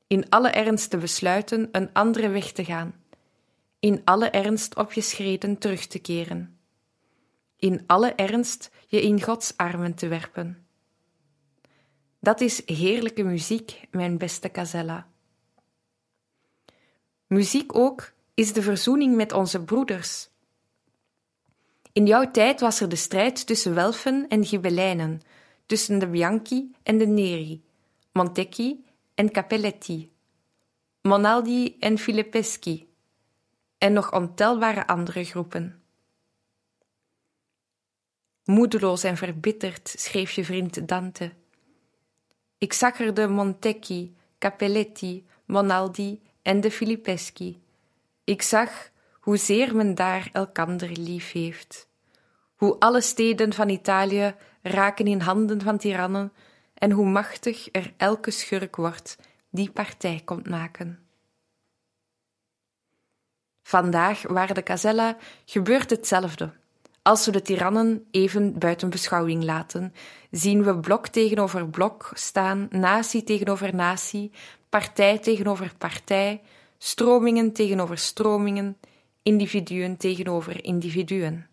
In 0.07 0.29
alle 0.29 0.49
ernst 0.49 0.89
te 0.89 0.97
besluiten 0.97 1.69
een 1.71 1.93
andere 1.93 2.29
weg 2.29 2.51
te 2.51 2.65
gaan. 2.65 2.93
In 3.79 4.01
alle 4.03 4.29
ernst 4.29 4.75
op 4.75 4.93
je 4.93 5.01
schreden 5.01 5.57
terug 5.57 5.87
te 5.87 5.99
keren. 5.99 6.57
In 7.57 7.83
alle 7.87 8.13
ernst 8.13 8.71
je 8.87 9.01
in 9.01 9.21
Gods 9.21 9.57
armen 9.57 9.93
te 9.93 10.07
werpen. 10.07 10.65
Dat 12.19 12.41
is 12.41 12.61
heerlijke 12.65 13.23
muziek, 13.23 13.87
mijn 13.91 14.17
beste 14.17 14.51
Casella. 14.51 15.10
Muziek 17.31 17.75
ook 17.75 18.11
is 18.33 18.53
de 18.53 18.61
verzoening 18.61 19.15
met 19.15 19.31
onze 19.31 19.63
broeders. 19.63 20.29
In 21.91 22.05
jouw 22.05 22.31
tijd 22.31 22.59
was 22.59 22.79
er 22.79 22.89
de 22.89 22.95
strijd 22.95 23.47
tussen 23.47 23.73
Welfen 23.73 24.27
en 24.27 24.45
Ghibellijnen, 24.45 25.21
tussen 25.65 25.99
de 25.99 26.07
Bianchi 26.07 26.71
en 26.83 26.97
de 26.97 27.05
Neri, 27.05 27.63
Montecchi 28.11 28.85
en 29.15 29.31
Cappelletti, 29.31 30.11
Monaldi 31.01 31.77
en 31.79 31.97
Filippeschi, 31.97 32.89
en 33.77 33.93
nog 33.93 34.13
ontelbare 34.13 34.87
andere 34.87 35.23
groepen. 35.23 35.81
Moedeloos 38.43 39.03
en 39.03 39.17
verbitterd 39.17 39.93
schreef 39.97 40.31
je 40.31 40.45
vriend 40.45 40.87
Dante. 40.87 41.33
Ik 42.57 42.73
zag 42.73 42.99
er 42.99 43.13
de 43.13 43.27
Montecchi, 43.27 44.15
Cappelletti, 44.37 45.25
Monaldi 45.45 46.21
en 46.41 46.61
de 46.61 46.71
Filippeschi. 46.71 47.61
Ik 48.23 48.41
zag 48.41 48.89
hoezeer 49.19 49.75
men 49.75 49.95
daar 49.95 50.29
elkander 50.33 50.89
lief 50.89 51.31
heeft. 51.31 51.87
Hoe 52.55 52.79
alle 52.79 53.01
steden 53.01 53.53
van 53.53 53.69
Italië 53.69 54.35
raken 54.61 55.07
in 55.07 55.19
handen 55.19 55.61
van 55.61 55.77
tirannen 55.77 56.33
en 56.73 56.91
hoe 56.91 57.05
machtig 57.05 57.69
er 57.71 57.93
elke 57.97 58.31
schurk 58.31 58.75
wordt 58.75 59.17
die 59.49 59.71
partij 59.71 60.21
komt 60.25 60.49
maken. 60.49 60.99
Vandaag, 63.63 64.21
waar 64.21 64.53
de 64.53 64.63
Casella, 64.63 65.17
gebeurt 65.45 65.89
hetzelfde. 65.89 66.53
Als 67.01 67.25
we 67.25 67.31
de 67.31 67.41
tirannen 67.41 68.05
even 68.11 68.59
buiten 68.59 68.89
beschouwing 68.89 69.43
laten, 69.43 69.93
zien 70.31 70.63
we 70.63 70.79
blok 70.79 71.07
tegenover 71.07 71.69
blok 71.69 72.11
staan, 72.13 72.67
natie 72.69 73.23
tegenover 73.23 73.75
natie, 73.75 74.31
partij 74.71 75.19
tegenover 75.19 75.73
partij, 75.77 76.41
stromingen 76.77 77.53
tegenover 77.53 77.97
stromingen, 77.97 78.77
individuen 79.23 79.97
tegenover 79.97 80.63
individuen. 80.63 81.47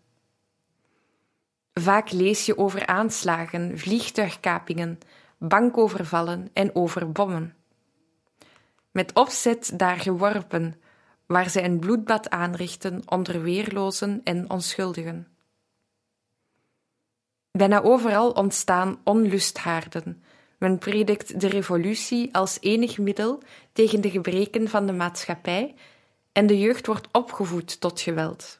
Vaak 1.73 2.11
lees 2.11 2.45
je 2.45 2.57
over 2.57 2.85
aanslagen, 2.85 3.77
vliegtuigkapingen, 3.77 4.99
bankovervallen 5.37 6.49
en 6.53 6.75
over 6.75 7.11
bommen. 7.11 7.55
Met 8.91 9.13
opzet 9.13 9.71
daar 9.79 9.99
geworpen, 9.99 10.81
waar 11.25 11.49
zij 11.49 11.63
een 11.63 11.79
bloedbad 11.79 12.29
aanrichten 12.29 13.01
onder 13.05 13.41
weerlozen 13.41 14.21
en 14.23 14.49
onschuldigen. 14.49 15.27
Bijna 17.51 17.81
overal 17.81 18.31
ontstaan 18.31 18.99
onlusthaarden. 19.03 20.23
Men 20.59 20.77
predikt 20.77 21.39
de 21.39 21.47
revolutie 21.47 22.35
als 22.35 22.57
enig 22.61 22.97
middel 22.97 23.41
tegen 23.73 24.01
de 24.01 24.09
gebreken 24.09 24.69
van 24.69 24.85
de 24.85 24.93
maatschappij 24.93 25.75
en 26.31 26.47
de 26.47 26.59
jeugd 26.59 26.85
wordt 26.85 27.07
opgevoed 27.11 27.79
tot 27.79 28.01
geweld. 28.01 28.59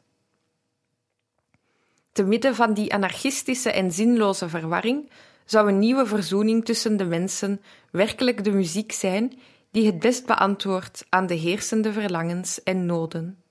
Te 2.12 2.24
midden 2.24 2.56
van 2.56 2.74
die 2.74 2.94
anarchistische 2.94 3.72
en 3.72 3.92
zinloze 3.92 4.50
verwarring 4.50 5.10
zou 5.46 5.68
een 5.68 5.80
nieuwe 5.80 6.06
verzoening 6.06 6.66
tussen 6.66 6.98
de 6.98 7.06
mensen 7.06 7.62
werkelijk 7.92 8.44
de 8.44 8.52
muziek 8.52 8.92
zijn 8.92 9.40
die 9.72 9.86
het 9.86 10.00
best 10.00 10.26
beantwoordt 10.26 11.06
aan 11.10 11.28
de 11.28 11.34
heersende 11.34 11.94
verlangens 11.94 12.64
en 12.64 12.86
noden. 12.86 13.44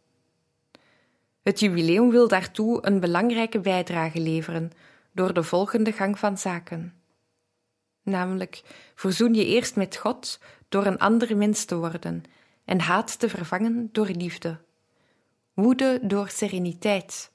Het 1.43 1.61
jubileum 1.61 2.11
wil 2.11 2.29
daartoe 2.29 2.79
een 2.87 3.01
belangrijke 3.01 3.61
bijdrage 3.61 4.21
leveren 4.21 4.71
door 5.13 5.35
de 5.35 5.43
volgende 5.43 5.93
gang 5.93 6.19
van 6.19 6.39
zaken. 6.39 6.98
Namelijk, 8.09 8.63
verzoen 8.95 9.35
je 9.35 9.45
eerst 9.45 9.77
met 9.77 9.97
God 9.97 10.41
door 10.69 10.87
een 10.87 10.99
ander 10.99 11.37
mens 11.37 11.65
te 11.65 11.77
worden 11.77 12.23
en 12.65 12.81
haat 12.81 13.19
te 13.19 13.29
vervangen 13.29 13.89
door 13.93 14.07
liefde, 14.07 14.61
woede 15.55 16.01
door 16.03 16.29
sereniteit, 16.29 17.33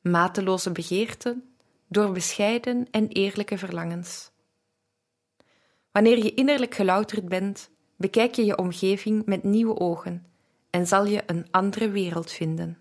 mateloze 0.00 0.72
begeerten 0.72 1.54
door 1.88 2.12
bescheiden 2.12 2.86
en 2.90 3.08
eerlijke 3.08 3.58
verlangens. 3.58 4.30
Wanneer 5.92 6.18
je 6.18 6.34
innerlijk 6.34 6.74
gelouterd 6.74 7.28
bent, 7.28 7.70
bekijk 7.96 8.34
je 8.34 8.44
je 8.44 8.58
omgeving 8.58 9.26
met 9.26 9.42
nieuwe 9.42 9.78
ogen 9.78 10.26
en 10.70 10.86
zal 10.86 11.06
je 11.06 11.22
een 11.26 11.46
andere 11.50 11.90
wereld 11.90 12.32
vinden. 12.32 12.78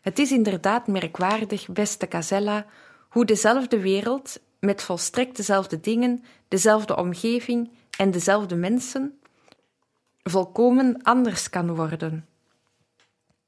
Het 0.00 0.18
is 0.18 0.32
inderdaad 0.32 0.86
merkwaardig, 0.86 1.68
beste 1.68 2.08
Casella, 2.08 2.66
hoe 3.14 3.24
dezelfde 3.24 3.80
wereld, 3.80 4.40
met 4.60 4.82
volstrekt 4.82 5.36
dezelfde 5.36 5.80
dingen, 5.80 6.24
dezelfde 6.48 6.96
omgeving 6.96 7.70
en 7.98 8.10
dezelfde 8.10 8.54
mensen, 8.54 9.18
volkomen 10.22 11.02
anders 11.02 11.50
kan 11.50 11.74
worden. 11.74 12.26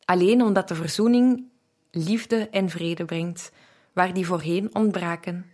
Alleen 0.04 0.42
omdat 0.42 0.68
de 0.68 0.75
verzoening 0.75 1.44
liefde 1.90 2.49
en 2.49 2.68
vrede 2.68 3.04
brengt, 3.04 3.52
waar 3.92 4.12
die 4.12 4.26
voorheen 4.26 4.75
ontbraken. 4.75 5.46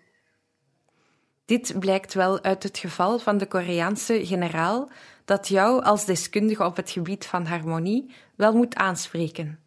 Dit 1.45 1.79
blijkt 1.79 2.15
wel 2.15 2.43
uit 2.43 2.63
het 2.63 2.79
geval 2.79 3.19
van 3.19 3.39
de 3.39 3.47
Koreaanse 3.47 4.27
generaal, 4.27 4.91
dat 5.25 5.49
jou 5.49 5.83
als 5.83 6.05
deskundige 6.05 6.65
op 6.65 6.77
het 6.77 6.91
gebied 6.91 7.27
van 7.27 7.47
harmonie 7.47 8.15
wel 8.37 8.55
moet 8.55 8.75
aanspreken. 8.75 9.62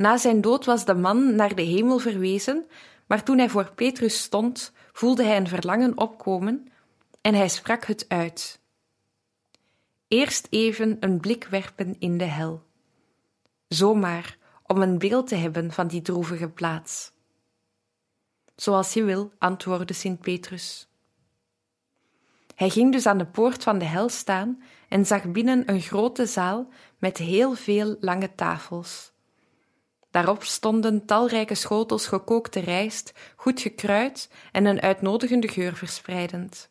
Na 0.00 0.16
zijn 0.16 0.40
dood 0.40 0.64
was 0.64 0.84
de 0.84 0.94
man 0.94 1.34
naar 1.34 1.54
de 1.54 1.62
hemel 1.62 1.98
verwezen, 1.98 2.66
maar 3.06 3.22
toen 3.22 3.38
hij 3.38 3.48
voor 3.48 3.72
Petrus 3.74 4.22
stond, 4.22 4.72
voelde 4.92 5.24
hij 5.24 5.36
een 5.36 5.48
verlangen 5.48 5.98
opkomen 5.98 6.68
en 7.20 7.34
hij 7.34 7.48
sprak 7.48 7.84
het 7.84 8.04
uit. 8.08 8.60
Eerst 10.08 10.46
even 10.50 10.96
een 11.00 11.20
blik 11.20 11.44
werpen 11.44 11.96
in 11.98 12.18
de 12.18 12.24
hel. 12.24 12.62
Zomaar 13.68 14.38
om 14.66 14.82
een 14.82 14.98
beeld 14.98 15.26
te 15.26 15.34
hebben 15.34 15.72
van 15.72 15.86
die 15.86 16.02
droevige 16.02 16.48
plaats. 16.48 17.12
Zoals 18.56 18.92
je 18.92 19.04
wil, 19.04 19.32
antwoordde 19.38 19.94
Sint 19.94 20.20
Petrus. 20.20 20.88
Hij 22.54 22.70
ging 22.70 22.92
dus 22.92 23.06
aan 23.06 23.18
de 23.18 23.26
poort 23.26 23.62
van 23.62 23.78
de 23.78 23.84
hel 23.84 24.08
staan 24.08 24.62
en 24.88 25.06
zag 25.06 25.24
binnen 25.24 25.70
een 25.70 25.80
grote 25.80 26.26
zaal 26.26 26.68
met 26.98 27.16
heel 27.16 27.54
veel 27.54 27.96
lange 28.00 28.34
tafels. 28.34 29.09
Daarop 30.10 30.44
stonden 30.44 31.04
talrijke 31.06 31.54
schotels 31.54 32.06
gekookte 32.06 32.60
rijst, 32.60 33.12
goed 33.36 33.60
gekruid 33.60 34.30
en 34.52 34.64
een 34.64 34.80
uitnodigende 34.80 35.48
geur 35.48 35.76
verspreidend. 35.76 36.70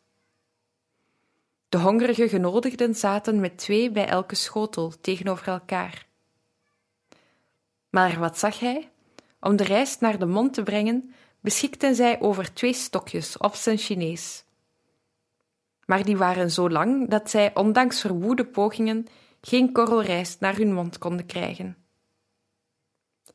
De 1.68 1.78
hongerige 1.78 2.28
genodigden 2.28 2.94
zaten 2.94 3.40
met 3.40 3.58
twee 3.58 3.90
bij 3.90 4.06
elke 4.06 4.34
schotel 4.34 4.92
tegenover 5.00 5.48
elkaar. 5.48 6.06
Maar 7.90 8.18
wat 8.18 8.38
zag 8.38 8.58
hij? 8.58 8.90
Om 9.40 9.56
de 9.56 9.64
rijst 9.64 10.00
naar 10.00 10.18
de 10.18 10.26
mond 10.26 10.54
te 10.54 10.62
brengen, 10.62 11.14
beschikten 11.40 11.94
zij 11.94 12.20
over 12.20 12.52
twee 12.54 12.72
stokjes 12.72 13.36
op 13.38 13.54
zijn 13.54 13.78
Chinees. 13.78 14.44
Maar 15.86 16.04
die 16.04 16.16
waren 16.16 16.50
zo 16.50 16.70
lang 16.70 17.08
dat 17.08 17.30
zij, 17.30 17.54
ondanks 17.54 18.00
verwoede 18.00 18.46
pogingen, 18.46 19.06
geen 19.40 19.72
korrel 19.72 20.02
rijst 20.02 20.40
naar 20.40 20.56
hun 20.56 20.72
mond 20.72 20.98
konden 20.98 21.26
krijgen. 21.26 21.79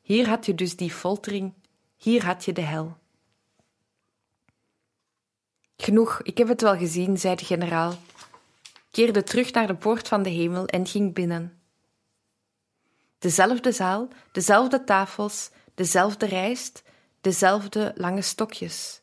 Hier 0.02 0.28
had 0.28 0.46
je 0.46 0.54
dus 0.54 0.76
die 0.76 0.90
foltering, 0.90 1.54
hier 1.96 2.24
had 2.24 2.44
je 2.44 2.52
de 2.52 2.60
hel. 2.60 2.96
Genoeg, 5.76 6.22
ik 6.22 6.38
heb 6.38 6.48
het 6.48 6.60
wel 6.60 6.76
gezien, 6.76 7.18
zei 7.18 7.34
de 7.34 7.44
generaal, 7.44 7.94
keerde 8.90 9.22
terug 9.22 9.52
naar 9.52 9.66
de 9.66 9.74
poort 9.74 10.08
van 10.08 10.22
de 10.22 10.30
hemel 10.30 10.66
en 10.66 10.86
ging 10.86 11.14
binnen. 11.14 11.60
Dezelfde 13.18 13.72
zaal, 13.72 14.08
dezelfde 14.32 14.84
tafels, 14.84 15.50
dezelfde 15.74 16.26
rijst, 16.26 16.82
dezelfde 17.20 17.92
lange 17.96 18.22
stokjes. 18.22 19.00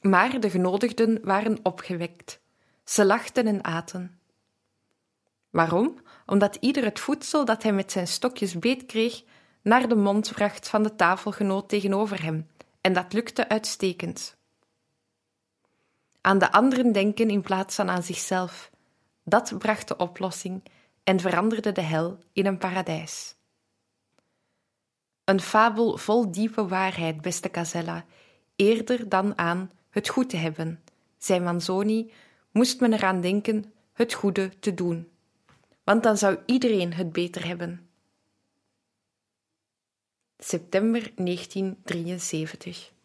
Maar 0.00 0.40
de 0.40 0.50
genodigden 0.50 1.20
waren 1.22 1.58
opgewekt. 1.62 2.40
Ze 2.84 3.04
lachten 3.04 3.46
en 3.46 3.64
aten. 3.64 4.20
Waarom? 5.50 6.00
Omdat 6.26 6.56
ieder 6.60 6.84
het 6.84 7.00
voedsel 7.00 7.44
dat 7.44 7.62
hij 7.62 7.72
met 7.72 7.92
zijn 7.92 8.06
stokjes 8.06 8.58
beet 8.58 8.86
kreeg, 8.86 9.22
naar 9.62 9.88
de 9.88 9.94
mond 9.94 10.32
bracht 10.32 10.68
van 10.68 10.82
de 10.82 10.94
tafelgenoot 10.94 11.68
tegenover 11.68 12.22
hem, 12.22 12.46
en 12.80 12.92
dat 12.92 13.12
lukte 13.12 13.48
uitstekend. 13.48 14.36
Aan 16.20 16.38
de 16.38 16.52
anderen 16.52 16.92
denken 16.92 17.30
in 17.30 17.42
plaats 17.42 17.74
van 17.74 17.90
aan 17.90 18.02
zichzelf, 18.02 18.70
dat 19.24 19.58
bracht 19.58 19.88
de 19.88 19.96
oplossing 19.96 20.62
en 21.04 21.20
veranderde 21.20 21.72
de 21.72 21.80
hel 21.80 22.18
in 22.32 22.46
een 22.46 22.58
paradijs. 22.58 23.34
Een 25.24 25.40
fabel 25.40 25.96
vol 25.96 26.32
diepe 26.32 26.66
waarheid, 26.66 27.20
beste 27.20 27.50
Casella, 27.50 28.04
eerder 28.56 29.08
dan 29.08 29.38
aan 29.38 29.70
het 29.90 30.08
goed 30.08 30.30
te 30.30 30.36
hebben, 30.36 30.82
zei 31.18 31.40
Manzoni, 31.40 32.12
moest 32.50 32.80
men 32.80 32.92
eraan 32.92 33.20
denken 33.20 33.72
het 33.92 34.12
goede 34.12 34.58
te 34.58 34.74
doen, 34.74 35.08
want 35.84 36.02
dan 36.02 36.16
zou 36.16 36.38
iedereen 36.46 36.92
het 36.92 37.12
beter 37.12 37.46
hebben 37.46 37.87
september 40.40 41.02
1973. 41.16 42.97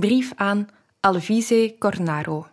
Brief 0.00 0.32
aan 0.34 0.68
Alvise 1.00 1.74
Cornaro. 1.78 2.46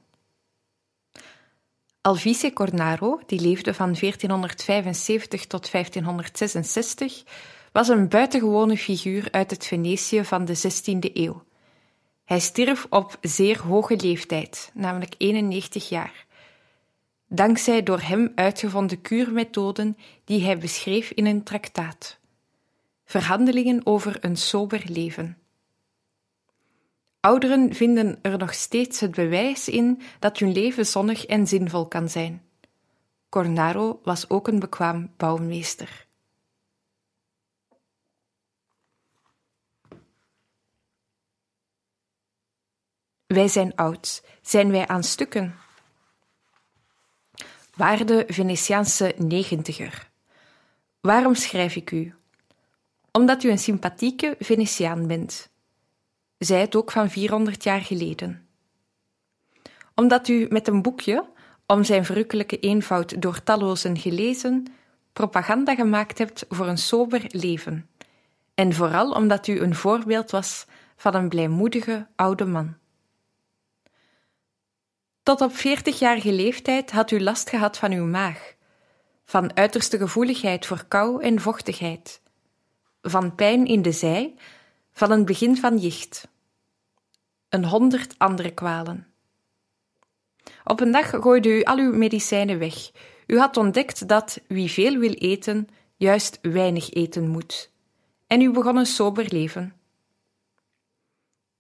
Alvise 2.02 2.54
Cornaro, 2.54 3.20
die 3.26 3.40
leefde 3.40 3.74
van 3.74 3.96
1475 4.00 5.46
tot 5.46 5.72
1566, 5.72 7.24
was 7.72 7.88
een 7.88 8.08
buitengewone 8.08 8.78
figuur 8.78 9.28
uit 9.32 9.52
het 9.52 9.66
Venetië 9.66 10.24
van 10.24 10.46
de 10.46 10.58
16e 10.58 11.14
eeuw. 11.14 11.44
Hij 12.26 12.40
stierf 12.40 12.88
op 12.90 13.18
zeer 13.22 13.62
hoge 13.62 13.96
leeftijd, 13.96 14.72
namelijk 14.74 15.16
91 15.18 15.90
jaar. 15.90 16.26
Dankzij 17.28 17.84
door 17.84 18.02
hem 18.02 18.32
uitgevonden 18.36 19.02
kuurmethoden 19.02 19.98
die 20.24 20.44
hij 20.44 20.58
beschreef 20.58 21.12
in 21.12 21.26
een 21.26 21.44
traktaat. 21.44 22.18
Verhandelingen 23.06 23.82
over 23.86 24.18
een 24.22 24.38
sober 24.38 24.84
leven. 24.86 25.38
Ouderen 27.20 27.74
vinden 27.74 28.20
er 28.22 28.38
nog 28.38 28.54
steeds 28.54 29.00
het 29.00 29.12
bewijs 29.12 29.68
in 29.70 30.02
dat 30.20 30.38
hun 30.38 30.52
leven 30.52 30.86
zonnig 30.86 31.26
en 31.26 31.48
zinvol 31.48 31.88
kan 31.88 32.10
zijn. 32.10 32.42
Cornaro 33.30 34.00
was 34.04 34.30
ook 34.30 34.48
een 34.48 34.60
bekwaam 34.60 35.14
bouwmeester. 35.18 36.06
Wij 43.28 43.48
zijn 43.48 43.76
oud, 43.76 44.24
zijn 44.42 44.72
wij 44.72 44.88
aan 44.88 45.04
stukken? 45.04 45.56
Waarde 47.76 48.24
Venetiaanse 48.28 49.16
negentiger. 49.18 50.10
Waarom 51.00 51.36
schrijf 51.36 51.76
ik 51.76 51.92
u? 51.92 52.14
Omdat 53.12 53.44
u 53.44 53.50
een 53.50 53.60
sympathieke 53.60 54.36
Venetiaan 54.40 55.08
bent 55.08 55.50
zij 56.38 56.62
het 56.62 56.76
ook 56.76 56.92
van 56.92 57.10
400 57.10 57.64
jaar 57.64 57.82
geleden. 57.82 58.48
Omdat 59.96 60.28
u 60.28 60.48
met 60.50 60.68
een 60.68 60.82
boekje, 60.82 61.26
om 61.66 61.84
zijn 61.84 62.06
verrukkelijke 62.06 62.60
eenvoud 62.60 63.22
door 63.22 63.44
tallozen 63.44 63.98
gelezen, 63.98 64.66
propaganda 65.14 65.76
gemaakt 65.76 66.18
hebt 66.18 66.46
voor 66.50 66.68
een 66.68 66.78
sober 66.78 67.26
leven. 67.28 67.90
En 68.54 68.74
vooral 68.74 69.12
omdat 69.12 69.48
u 69.48 69.60
een 69.60 69.76
voorbeeld 69.76 70.32
was 70.32 70.66
van 70.96 71.16
een 71.16 71.30
blijmoedige 71.30 72.08
oude 72.16 72.46
man. 72.46 72.76
Tot 75.24 75.42
op 75.42 75.56
veertigjarige 75.56 76.32
leeftijd 76.32 76.92
had 76.92 77.12
u 77.12 77.20
last 77.20 77.50
gehad 77.50 77.78
van 77.78 77.92
uw 77.92 78.06
maag, 78.06 78.56
van 79.26 79.56
uiterste 79.56 79.98
gevoeligheid 79.98 80.66
voor 80.66 80.86
kou 80.88 81.24
en 81.24 81.42
vochtigheid, 81.42 82.22
van 83.02 83.36
pijn 83.36 83.66
in 83.66 83.82
de 83.82 83.92
zij 83.92 84.36
van 84.98 85.12
een 85.12 85.26
begin 85.26 85.58
van 85.58 85.78
jicht. 85.78 86.28
Een 87.50 87.66
honderd 87.66 88.16
andere 88.18 88.52
kwalen. 88.52 89.08
Op 90.64 90.80
een 90.80 90.92
dag 90.92 91.10
gooide 91.10 91.50
u 91.50 91.64
al 91.64 91.78
uw 91.78 91.94
medicijnen 91.94 92.60
weg. 92.60 92.92
U 93.28 93.40
had 93.40 93.58
ontdekt 93.58 94.08
dat 94.08 94.40
wie 94.48 94.72
veel 94.72 94.98
wil 94.98 95.14
eten, 95.14 95.68
juist 95.96 96.40
weinig 96.42 96.94
eten 96.94 97.30
moet. 97.30 97.72
En 98.28 98.42
u 98.42 98.52
begon 98.52 98.78
een 98.78 98.86
sober 98.86 99.26
leven. 99.30 99.74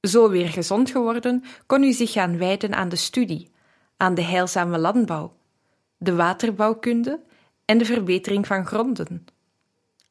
Zo 0.02 0.30
weer 0.30 0.50
gezond 0.50 0.90
geworden, 0.90 1.44
kon 1.66 1.84
u 1.84 1.92
zich 1.92 2.12
gaan 2.12 2.38
wijden 2.38 2.74
aan 2.76 2.90
de 2.90 2.96
studie, 2.96 3.52
aan 3.98 4.16
de 4.16 4.24
heilzame 4.24 4.78
landbouw, 4.78 5.34
de 5.98 6.16
waterbouwkunde 6.16 7.24
en 7.66 7.78
de 7.78 7.86
verbetering 7.86 8.48
van 8.48 8.66
gronden, 8.66 9.26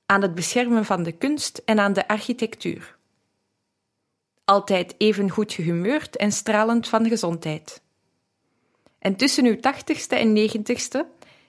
aan 0.06 0.22
het 0.22 0.34
beschermen 0.34 0.84
van 0.84 1.02
de 1.02 1.12
kunst 1.12 1.62
en 1.64 1.78
aan 1.78 1.92
de 1.92 2.08
architectuur 2.08 2.95
altijd 4.46 4.94
even 4.98 5.30
goed 5.30 5.52
gehumeurd 5.52 6.16
en 6.16 6.32
stralend 6.32 6.88
van 6.88 7.08
gezondheid. 7.08 7.82
En 8.98 9.16
tussen 9.16 9.44
uw 9.44 9.60
tachtigste 9.60 10.16
en 10.16 10.32
negentigste 10.32 11.06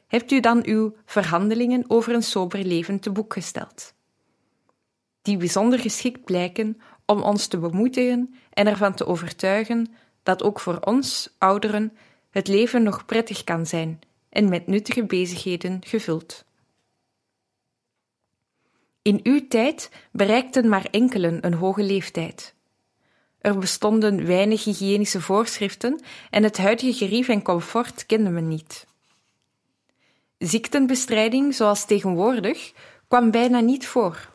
hebt 0.07 0.31
u 0.31 0.39
dan 0.39 0.65
uw 0.65 0.95
verhandelingen 1.05 1.83
over 1.87 2.13
een 2.13 2.23
sober 2.23 2.63
leven 2.63 2.99
te 2.99 3.11
boek 3.11 3.33
gesteld. 3.33 3.93
Die 5.21 5.37
bijzonder 5.37 5.79
geschikt 5.79 6.23
blijken 6.23 6.81
om 7.05 7.21
ons 7.21 7.47
te 7.47 7.57
bemoedigen 7.57 8.35
en 8.53 8.67
ervan 8.67 8.93
te 8.93 9.05
overtuigen 9.05 9.93
dat 10.23 10.43
ook 10.43 10.59
voor 10.59 10.79
ons, 10.79 11.29
ouderen, 11.37 11.97
het 12.29 12.47
leven 12.47 12.83
nog 12.83 13.05
prettig 13.05 13.43
kan 13.43 13.65
zijn 13.65 13.99
en 14.29 14.49
met 14.49 14.67
nuttige 14.67 15.05
bezigheden 15.05 15.81
gevuld. 15.85 16.45
In 19.01 19.19
uw 19.23 19.47
tijd 19.47 19.91
bereikten 20.11 20.69
maar 20.69 20.85
enkelen 20.91 21.45
een 21.45 21.53
hoge 21.53 21.83
leeftijd. 21.83 22.55
Er 23.47 23.57
bestonden 23.57 24.25
weinig 24.25 24.63
hygiënische 24.63 25.21
voorschriften 25.21 26.01
en 26.29 26.43
het 26.43 26.57
huidige 26.57 26.93
gerief 26.93 27.27
en 27.27 27.41
comfort 27.41 28.05
kende 28.05 28.29
men 28.29 28.47
niet. 28.47 28.85
Ziektenbestrijding, 30.37 31.55
zoals 31.55 31.85
tegenwoordig, 31.85 32.73
kwam 33.07 33.31
bijna 33.31 33.59
niet 33.59 33.87
voor. 33.87 34.29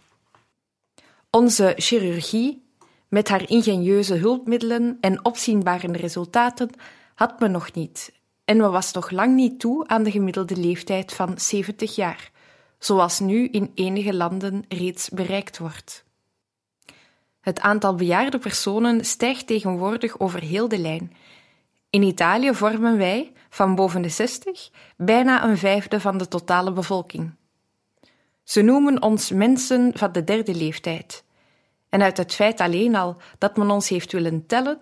Onze 1.31 1.73
chirurgie, 1.77 2.63
met 3.09 3.29
haar 3.29 3.49
ingenieuze 3.49 4.15
hulpmiddelen 4.15 4.99
en 5.01 5.25
opzienbare 5.25 5.93
resultaten, 5.93 6.71
had 7.15 7.41
men 7.41 7.51
nog 7.51 7.73
niet, 7.73 8.13
en 8.45 8.57
men 8.57 8.71
was 8.71 8.93
nog 8.93 9.11
lang 9.11 9.35
niet 9.35 9.61
toe 9.61 9.89
aan 9.89 10.03
de 10.03 10.11
gemiddelde 10.11 10.57
leeftijd 10.57 11.13
van 11.13 11.39
70 11.39 11.95
jaar, 11.95 12.31
zoals 12.79 13.21
nu 13.21 13.49
in 13.49 13.73
enige 13.75 14.15
landen 14.15 14.65
reeds 14.69 15.09
bereikt 15.09 15.59
wordt. 15.59 16.05
Het 17.43 17.61
aantal 17.61 17.95
bejaarde 17.95 18.39
personen 18.39 19.05
stijgt 19.05 19.47
tegenwoordig 19.47 20.21
over 20.21 20.41
heel 20.41 20.69
de 20.69 20.79
lijn. 20.79 21.13
In 21.91 22.03
Italië 22.03 22.55
vormen 22.55 22.97
wij, 22.99 23.33
van 23.49 23.75
boven 23.75 24.03
de 24.03 24.09
60, 24.09 24.71
bijna 24.97 25.45
een 25.45 25.59
vijfde 25.59 26.01
van 26.01 26.19
de 26.19 26.29
totale 26.29 26.73
bevolking. 26.73 27.35
Ze 28.43 28.63
noemen 28.63 29.03
ons 29.03 29.31
mensen 29.31 29.93
van 29.95 30.13
de 30.13 30.25
derde 30.25 30.55
leeftijd. 30.55 31.25
En 31.89 32.03
uit 32.03 32.17
het 32.17 32.35
feit 32.35 32.61
alleen 32.61 32.95
al 32.95 33.17
dat 33.39 33.57
men 33.57 33.71
ons 33.71 33.89
heeft 33.89 34.13
willen 34.13 34.47
tellen, 34.47 34.81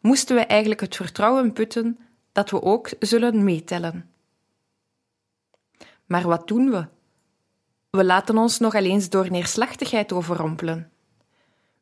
moesten 0.00 0.36
we 0.36 0.42
eigenlijk 0.42 0.80
het 0.80 0.96
vertrouwen 0.96 1.52
putten 1.52 1.98
dat 2.32 2.50
we 2.50 2.62
ook 2.62 2.90
zullen 2.98 3.44
meetellen. 3.44 4.10
Maar 6.06 6.22
wat 6.22 6.48
doen 6.48 6.70
we? 6.70 6.86
We 7.90 8.04
laten 8.04 8.38
ons 8.38 8.58
nog 8.58 8.74
eens 8.74 9.08
door 9.08 9.30
neerslachtigheid 9.30 10.12
overrompelen. 10.12 10.90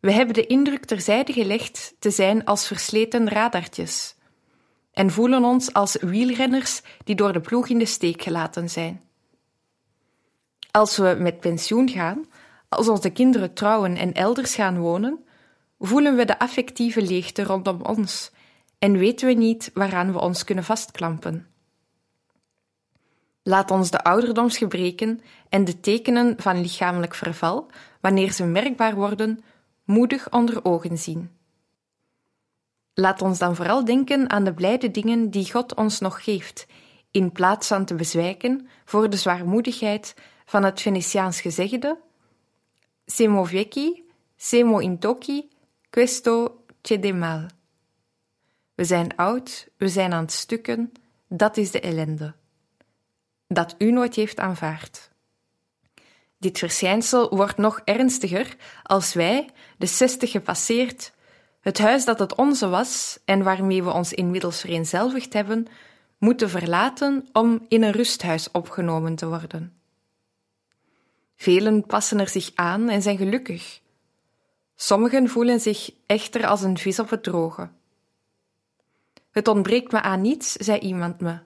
We 0.01 0.13
hebben 0.13 0.35
de 0.35 0.47
indruk 0.47 0.85
terzijde 0.85 1.33
gelegd 1.33 1.95
te 1.99 2.11
zijn 2.11 2.45
als 2.45 2.67
versleten 2.67 3.29
radartjes 3.29 4.17
en 4.93 5.11
voelen 5.11 5.45
ons 5.45 5.73
als 5.73 5.97
wielrenners 6.01 6.83
die 7.05 7.15
door 7.15 7.33
de 7.33 7.41
ploeg 7.41 7.69
in 7.69 7.79
de 7.79 7.87
steek 7.87 8.23
gelaten 8.23 8.71
zijn. 8.71 9.03
Als 10.71 10.97
we 10.97 11.17
met 11.19 11.41
pensioen 11.41 11.89
gaan, 11.89 12.25
als 12.69 12.89
onze 12.89 13.11
kinderen 13.11 13.55
trouwen 13.55 13.97
en 13.97 14.13
elders 14.13 14.55
gaan 14.55 14.79
wonen, 14.79 15.25
voelen 15.79 16.17
we 16.17 16.25
de 16.25 16.39
affectieve 16.39 17.03
leegte 17.03 17.43
rondom 17.43 17.83
ons 17.83 18.31
en 18.79 18.99
weten 18.99 19.27
we 19.27 19.35
niet 19.35 19.71
waaraan 19.75 20.13
we 20.13 20.21
ons 20.21 20.45
kunnen 20.45 20.65
vastklampen. 20.65 21.47
Laat 23.43 23.71
ons 23.71 23.91
de 23.91 24.03
ouderdomsgebreken 24.03 25.21
en 25.49 25.65
de 25.65 25.81
tekenen 25.81 26.35
van 26.37 26.61
lichamelijk 26.61 27.15
verval, 27.15 27.71
wanneer 28.01 28.33
ze 28.33 28.45
merkbaar 28.45 28.95
worden, 28.95 29.45
moedig 29.89 30.31
onder 30.31 30.65
ogen 30.65 30.99
zien. 30.99 31.31
Laat 32.95 33.23
ons 33.23 33.39
dan 33.39 33.57
vooral 33.57 33.85
denken 33.85 34.31
aan 34.31 34.45
de 34.45 34.55
blijde 34.55 34.91
dingen 34.91 35.31
die 35.31 35.51
God 35.51 35.75
ons 35.75 36.01
nog 36.01 36.25
geeft, 36.25 36.67
in 37.11 37.33
plaats 37.33 37.69
van 37.69 37.85
te 37.85 37.95
bezwijken 37.95 38.69
voor 38.85 39.11
de 39.11 39.17
zwaarmoedigheid 39.17 40.15
van 40.45 40.65
het 40.65 40.81
Venetiaans 40.81 41.41
gezegde: 41.41 41.99
Siamo 43.07 43.45
vecchi, 43.45 44.05
siamo 44.37 44.79
in 44.79 44.99
tocchi, 44.99 45.49
questo 45.91 46.65
c'è 46.83 46.99
de 46.99 47.13
mal. 47.13 47.47
We 48.75 48.85
zijn 48.85 49.17
oud, 49.17 49.69
we 49.77 49.89
zijn 49.89 50.13
aan 50.13 50.23
het 50.23 50.33
stukken, 50.33 50.93
dat 51.29 51.57
is 51.57 51.71
de 51.71 51.81
ellende. 51.81 52.35
Dat 53.47 53.75
u 53.79 53.91
nooit 53.91 54.15
heeft 54.15 54.39
aanvaard. 54.39 55.08
Dit 56.39 56.59
verschijnsel 56.59 57.37
wordt 57.37 57.57
nog 57.57 57.81
ernstiger 57.85 58.57
als 58.83 59.15
wij, 59.15 59.51
de 59.79 59.87
zestig 59.87 60.31
gepasseerd, 60.31 61.13
het 61.61 61.79
huis 61.79 62.05
dat 62.05 62.19
het 62.19 62.35
onze 62.35 62.69
was 62.69 63.19
en 63.25 63.43
waarmee 63.43 63.83
we 63.83 63.91
ons 63.91 64.13
inmiddels 64.13 64.61
vereenzelvigd 64.61 65.33
hebben, 65.33 65.67
moeten 66.19 66.51
verlaten 66.51 67.29
om 67.33 67.65
in 67.69 67.83
een 67.83 67.93
rusthuis 67.93 68.51
opgenomen 68.51 69.15
te 69.15 69.27
worden. 69.27 69.73
Velen 71.37 71.87
passen 71.87 72.21
er 72.21 72.29
zich 72.29 72.51
aan 72.55 72.89
en 72.89 73.03
zijn 73.03 73.17
gelukkig. 73.17 73.81
Sommigen 74.77 75.29
voelen 75.29 75.61
zich 75.61 75.91
echter 76.07 76.47
als 76.47 76.63
een 76.63 76.79
vis 76.79 76.99
op 76.99 77.11
het 77.11 77.23
droge. 77.23 77.71
Het 79.31 79.49
ontbreekt 79.49 79.93
me 79.93 80.03
aan 80.03 80.21
niets, 80.21 80.53
zei 80.53 80.79
iemand 80.79 81.21
me. 81.21 81.39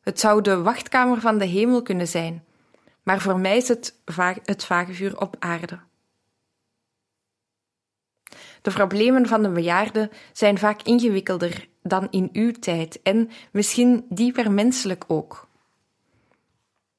Het 0.00 0.20
zou 0.20 0.42
de 0.42 0.62
wachtkamer 0.62 1.20
van 1.20 1.38
de 1.38 1.44
hemel 1.44 1.82
kunnen 1.82 2.08
zijn 2.08 2.44
maar 3.02 3.20
voor 3.20 3.38
mij 3.38 3.56
is 3.56 3.68
het, 3.68 4.00
het 4.44 4.64
vage 4.64 4.94
vuur 4.94 5.20
op 5.20 5.36
aarde. 5.38 5.78
De 8.62 8.70
problemen 8.70 9.26
van 9.26 9.42
de 9.42 9.48
bejaarden 9.48 10.10
zijn 10.32 10.58
vaak 10.58 10.82
ingewikkelder 10.82 11.68
dan 11.82 12.08
in 12.10 12.28
uw 12.32 12.52
tijd 12.52 13.02
en 13.02 13.30
misschien 13.50 14.06
dieper 14.08 14.50
menselijk 14.50 15.04
ook. 15.06 15.48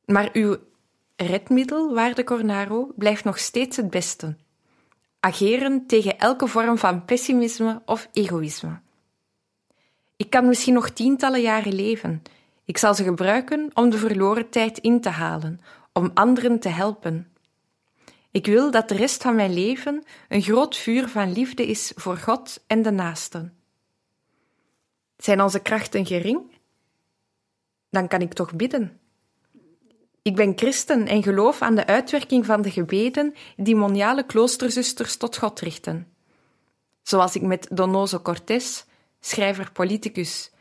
Maar 0.06 0.30
uw 0.34 0.58
redmiddel, 1.16 1.94
waarde 1.94 2.24
Cornaro, 2.24 2.92
blijft 2.96 3.24
nog 3.24 3.38
steeds 3.40 3.78
het 3.78 3.90
beste. 3.90 4.36
Ageren 5.20 5.88
tegen 5.88 6.18
elke 6.18 6.48
vorm 6.48 6.78
van 6.78 7.06
pessimisme 7.06 7.82
of 7.86 8.10
egoïsme. 8.14 8.80
Ik 10.16 10.30
kan 10.30 10.48
misschien 10.48 10.74
nog 10.74 10.90
tientallen 10.90 11.42
jaren 11.42 11.74
leven. 11.74 12.22
Ik 12.66 12.78
zal 12.78 12.94
ze 12.94 13.04
gebruiken 13.04 13.70
om 13.74 13.90
de 13.90 13.98
verloren 13.98 14.50
tijd 14.50 14.78
in 14.78 15.02
te 15.02 15.10
halen, 15.10 15.62
om 15.94 16.12
anderen 16.14 16.60
te 16.60 16.70
helpen. 16.70 17.32
Ik 18.32 18.46
wil 18.46 18.72
dat 18.72 18.90
de 18.90 18.96
rest 18.96 19.22
van 19.22 19.36
mijn 19.36 19.54
leven 19.54 20.04
een 20.30 20.42
groot 20.42 20.78
vuur 20.78 21.08
van 21.08 21.32
liefde 21.32 21.68
is 21.68 21.92
voor 21.96 22.18
God 22.18 22.64
en 22.68 22.82
de 22.82 22.92
naasten. 22.92 23.58
Zijn 25.18 25.42
onze 25.42 25.60
krachten 25.60 26.06
gering? 26.06 26.52
Dan 27.90 28.08
kan 28.08 28.22
ik 28.22 28.34
toch 28.34 28.54
bidden. 28.56 29.00
Ik 30.22 30.36
ben 30.36 30.54
christen 30.56 31.08
en 31.08 31.24
geloof 31.24 31.62
aan 31.62 31.76
de 31.76 31.86
uitwerking 31.86 32.46
van 32.46 32.62
de 32.62 32.72
gebeden 32.72 33.34
die 33.56 33.76
moniale 33.76 34.26
kloosterzusters 34.26 35.18
tot 35.18 35.38
God 35.38 35.60
richten. 35.60 36.08
Zoals 37.02 37.36
ik 37.36 37.42
met 37.42 37.68
Donoso 37.72 38.20
Cortés, 38.20 38.86
schrijver 39.20 39.72
politicus 39.72 40.52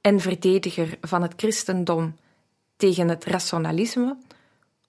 en 0.00 0.20
verdediger 0.20 0.98
van 1.00 1.22
het 1.22 1.32
christendom 1.36 2.16
tegen 2.76 3.08
het 3.08 3.24
rationalisme, 3.24 4.16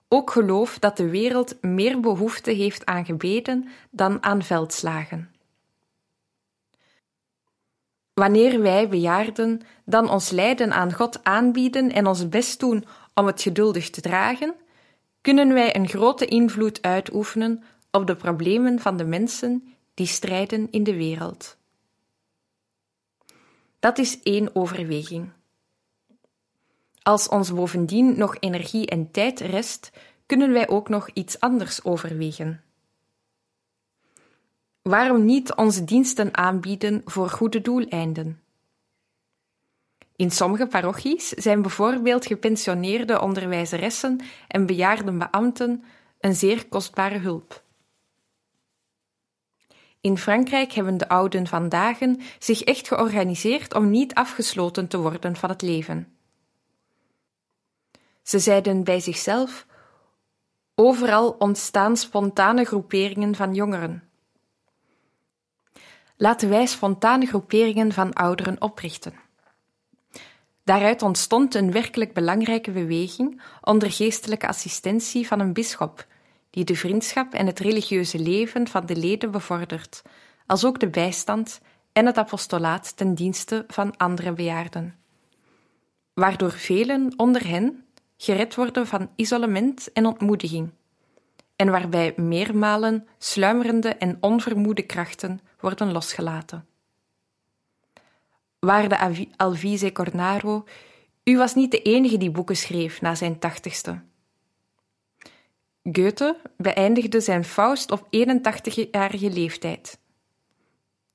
ook 0.09 0.31
geloof 0.31 0.79
dat 0.79 0.97
de 0.97 1.09
wereld 1.09 1.61
meer 1.61 1.99
behoefte 1.99 2.51
heeft 2.51 2.85
aan 2.85 3.05
gebeden 3.05 3.67
dan 3.89 4.23
aan 4.23 4.43
veldslagen. 4.43 5.31
Wanneer 8.13 8.61
wij 8.61 8.89
bejaarden 8.89 9.61
dan 9.85 10.09
ons 10.09 10.29
lijden 10.29 10.71
aan 10.73 10.93
God 10.93 11.23
aanbieden 11.23 11.91
en 11.91 12.07
ons 12.07 12.29
best 12.29 12.59
doen 12.59 12.85
om 13.13 13.25
het 13.25 13.41
geduldig 13.41 13.89
te 13.89 14.01
dragen, 14.01 14.55
kunnen 15.21 15.53
wij 15.53 15.75
een 15.75 15.87
grote 15.87 16.25
invloed 16.25 16.81
uitoefenen 16.81 17.63
op 17.91 18.07
de 18.07 18.15
problemen 18.15 18.79
van 18.79 18.97
de 18.97 19.05
mensen 19.05 19.73
die 19.93 20.07
strijden 20.07 20.67
in 20.71 20.83
de 20.83 20.95
wereld. 20.95 21.57
Dat 23.79 23.97
is 23.97 24.19
één 24.21 24.55
overweging. 24.55 25.31
Als 27.01 27.27
ons 27.27 27.53
bovendien 27.53 28.17
nog 28.17 28.35
energie 28.39 28.87
en 28.87 29.11
tijd 29.11 29.39
rest, 29.39 29.91
kunnen 30.25 30.51
wij 30.51 30.67
ook 30.67 30.89
nog 30.89 31.09
iets 31.13 31.39
anders 31.39 31.83
overwegen. 31.83 32.63
Waarom 34.81 35.25
niet 35.25 35.55
onze 35.55 35.83
diensten 35.83 36.37
aanbieden 36.37 37.01
voor 37.05 37.29
goede 37.29 37.61
doeleinden? 37.61 38.41
In 40.15 40.31
sommige 40.31 40.67
parochies 40.67 41.29
zijn 41.29 41.61
bijvoorbeeld 41.61 42.25
gepensioneerde 42.25 43.21
onderwijzeressen 43.21 44.21
en 44.47 44.65
bejaarde 44.65 45.11
beambten 45.11 45.83
een 46.19 46.35
zeer 46.35 46.67
kostbare 46.67 47.17
hulp. 47.17 47.63
In 50.01 50.17
Frankrijk 50.17 50.71
hebben 50.71 50.97
de 50.97 51.09
ouden 51.09 51.47
vandaag 51.47 51.97
zich 52.39 52.61
echt 52.61 52.87
georganiseerd 52.87 53.73
om 53.73 53.89
niet 53.89 54.13
afgesloten 54.13 54.87
te 54.87 54.97
worden 54.97 55.35
van 55.35 55.49
het 55.49 55.61
leven. 55.61 56.18
Ze 58.29 58.39
zeiden 58.39 58.83
bij 58.83 58.99
zichzelf: 58.99 59.65
Overal 60.75 61.29
ontstaan 61.29 61.97
spontane 61.97 62.65
groeperingen 62.65 63.35
van 63.35 63.53
jongeren. 63.53 64.03
Laten 66.17 66.49
wij 66.49 66.65
spontane 66.65 67.25
groeperingen 67.25 67.91
van 67.93 68.13
ouderen 68.13 68.61
oprichten. 68.61 69.13
Daaruit 70.63 71.01
ontstond 71.01 71.55
een 71.55 71.71
werkelijk 71.71 72.13
belangrijke 72.13 72.71
beweging 72.71 73.41
onder 73.61 73.91
geestelijke 73.91 74.47
assistentie 74.47 75.27
van 75.27 75.39
een 75.39 75.53
bisschop, 75.53 76.07
die 76.49 76.63
de 76.63 76.75
vriendschap 76.75 77.33
en 77.33 77.45
het 77.45 77.59
religieuze 77.59 78.19
leven 78.19 78.67
van 78.67 78.85
de 78.85 78.95
leden 78.95 79.31
bevordert, 79.31 80.01
als 80.45 80.65
ook 80.65 80.79
de 80.79 80.89
bijstand 80.89 81.61
en 81.93 82.05
het 82.05 82.17
apostolaat 82.17 82.97
ten 82.97 83.15
dienste 83.15 83.63
van 83.67 83.97
andere 83.97 84.33
bejaarden. 84.33 84.95
Waardoor 86.13 86.51
velen 86.51 87.13
onder 87.17 87.47
hen 87.47 87.83
gered 88.21 88.55
worden 88.55 88.87
van 88.87 89.11
isolement 89.15 89.91
en 89.91 90.05
ontmoediging, 90.05 90.71
en 91.55 91.71
waarbij 91.71 92.13
meermalen 92.15 93.07
sluimerende 93.17 93.89
en 93.89 94.17
onvermoede 94.19 94.81
krachten 94.81 95.39
worden 95.59 95.91
losgelaten. 95.91 96.67
Waarde 98.59 99.27
Alvise 99.35 99.91
Cornaro, 99.91 100.63
u 101.23 101.37
was 101.37 101.55
niet 101.55 101.71
de 101.71 101.81
enige 101.81 102.17
die 102.17 102.31
boeken 102.31 102.55
schreef 102.55 103.01
na 103.01 103.15
zijn 103.15 103.39
tachtigste. 103.39 104.01
Goethe 105.83 106.37
beëindigde 106.57 107.21
zijn 107.21 107.43
Faust 107.43 107.91
op 107.91 108.05
81-jarige 108.05 109.29
leeftijd. 109.29 109.99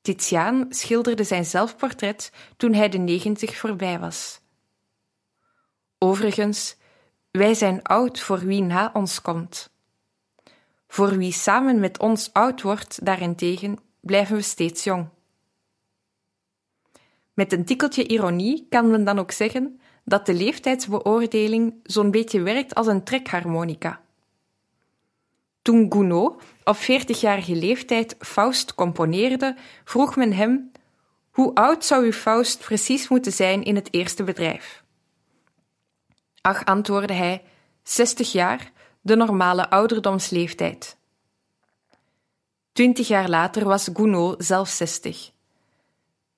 Titiaan 0.02 0.66
schilderde 0.68 1.24
zijn 1.24 1.44
zelfportret 1.44 2.32
toen 2.56 2.72
hij 2.72 2.88
de 2.88 2.98
90 2.98 3.56
voorbij 3.56 3.98
was. 3.98 4.40
Overigens, 5.98 6.76
wij 7.38 7.54
zijn 7.54 7.82
oud 7.82 8.20
voor 8.20 8.38
wie 8.38 8.62
na 8.62 8.90
ons 8.92 9.20
komt. 9.20 9.70
Voor 10.88 11.16
wie 11.16 11.32
samen 11.32 11.80
met 11.80 11.98
ons 11.98 12.32
oud 12.32 12.62
wordt, 12.62 13.04
daarentegen, 13.04 13.78
blijven 14.00 14.36
we 14.36 14.42
steeds 14.42 14.84
jong. 14.84 15.08
Met 17.32 17.52
een 17.52 17.64
tikkeltje 17.64 18.06
ironie 18.06 18.66
kan 18.68 18.90
men 18.90 19.04
dan 19.04 19.18
ook 19.18 19.30
zeggen 19.30 19.80
dat 20.04 20.26
de 20.26 20.34
leeftijdsbeoordeling 20.34 21.74
zo'n 21.82 22.10
beetje 22.10 22.42
werkt 22.42 22.74
als 22.74 22.86
een 22.86 23.04
trekharmonica. 23.04 24.00
Toen 25.62 25.92
Gounod 25.92 26.42
op 26.64 26.76
40-jarige 26.76 27.54
leeftijd 27.54 28.16
Faust 28.18 28.74
componeerde, 28.74 29.56
vroeg 29.84 30.16
men 30.16 30.32
hem: 30.32 30.70
Hoe 31.30 31.54
oud 31.54 31.84
zou 31.84 32.04
uw 32.04 32.12
Faust 32.12 32.58
precies 32.58 33.08
moeten 33.08 33.32
zijn 33.32 33.62
in 33.62 33.74
het 33.74 33.88
eerste 33.90 34.24
bedrijf? 34.24 34.83
Ach, 36.46 36.64
antwoordde 36.64 37.14
hij, 37.14 37.42
60 37.82 38.32
jaar, 38.32 38.72
de 39.00 39.16
normale 39.16 39.70
ouderdomsleeftijd. 39.70 40.96
Twintig 42.72 43.08
jaar 43.08 43.28
later 43.28 43.64
was 43.64 43.90
Gounod 43.92 44.44
zelf 44.44 44.68
60. 44.68 45.30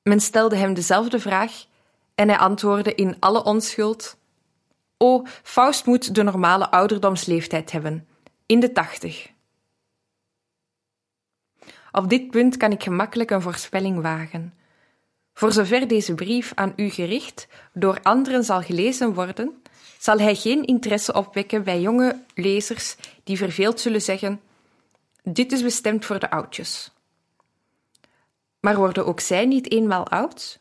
Men 0.03 0.21
stelde 0.21 0.57
hem 0.57 0.75
dezelfde 0.75 1.21
vraag 1.21 1.65
en 2.15 2.29
hij 2.29 2.39
antwoordde 2.39 2.95
in 2.95 3.17
alle 3.21 3.45
onschuld: 3.45 4.17
O, 4.97 5.23
Faust 5.43 5.87
moet 5.87 6.15
de 6.15 6.23
normale 6.23 6.71
ouderdomsleeftijd 6.71 7.73
hebben, 7.73 8.09
in 8.47 8.61
de 8.61 8.73
tachtig. 8.73 9.31
Op 11.93 12.09
dit 12.09 12.31
punt 12.31 12.57
kan 12.57 12.73
ik 12.73 12.83
gemakkelijk 12.83 13.31
een 13.31 13.43
voorspelling 13.43 14.01
wagen. 14.01 14.55
Voor 15.35 15.53
zover 15.53 15.89
deze 15.89 16.15
brief 16.15 16.53
aan 16.55 16.73
u 16.77 16.89
gericht 16.89 17.49
door 17.73 18.01
anderen 18.03 18.45
zal 18.45 18.63
gelezen 18.63 19.15
worden, 19.15 19.63
zal 19.99 20.19
hij 20.19 20.35
geen 20.35 20.65
interesse 20.65 21.13
opwekken 21.13 21.65
bij 21.65 21.81
jonge 21.81 22.23
lezers 22.35 22.97
die 23.25 23.37
verveeld 23.37 23.81
zullen 23.81 24.03
zeggen: 24.03 24.41
Dit 25.23 25.53
is 25.53 25.63
bestemd 25.63 26.05
voor 26.05 26.19
de 26.19 26.31
oudjes. 26.31 26.91
Maar 28.61 28.77
worden 28.77 29.07
ook 29.07 29.21
zij 29.21 29.47
niet 29.47 29.71
eenmaal 29.71 30.09
oud? 30.09 30.61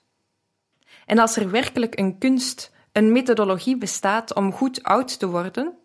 En 1.06 1.20
als 1.20 1.36
er 1.36 1.52
werkelijk 1.52 2.00
een 2.00 2.18
kunst, 2.18 2.72
een 2.92 3.12
methodologie 3.12 3.78
bestaat 3.78 4.34
om 4.34 4.52
goed 4.52 4.84
oud 4.84 5.20
te 5.20 5.28
worden, 5.28 5.78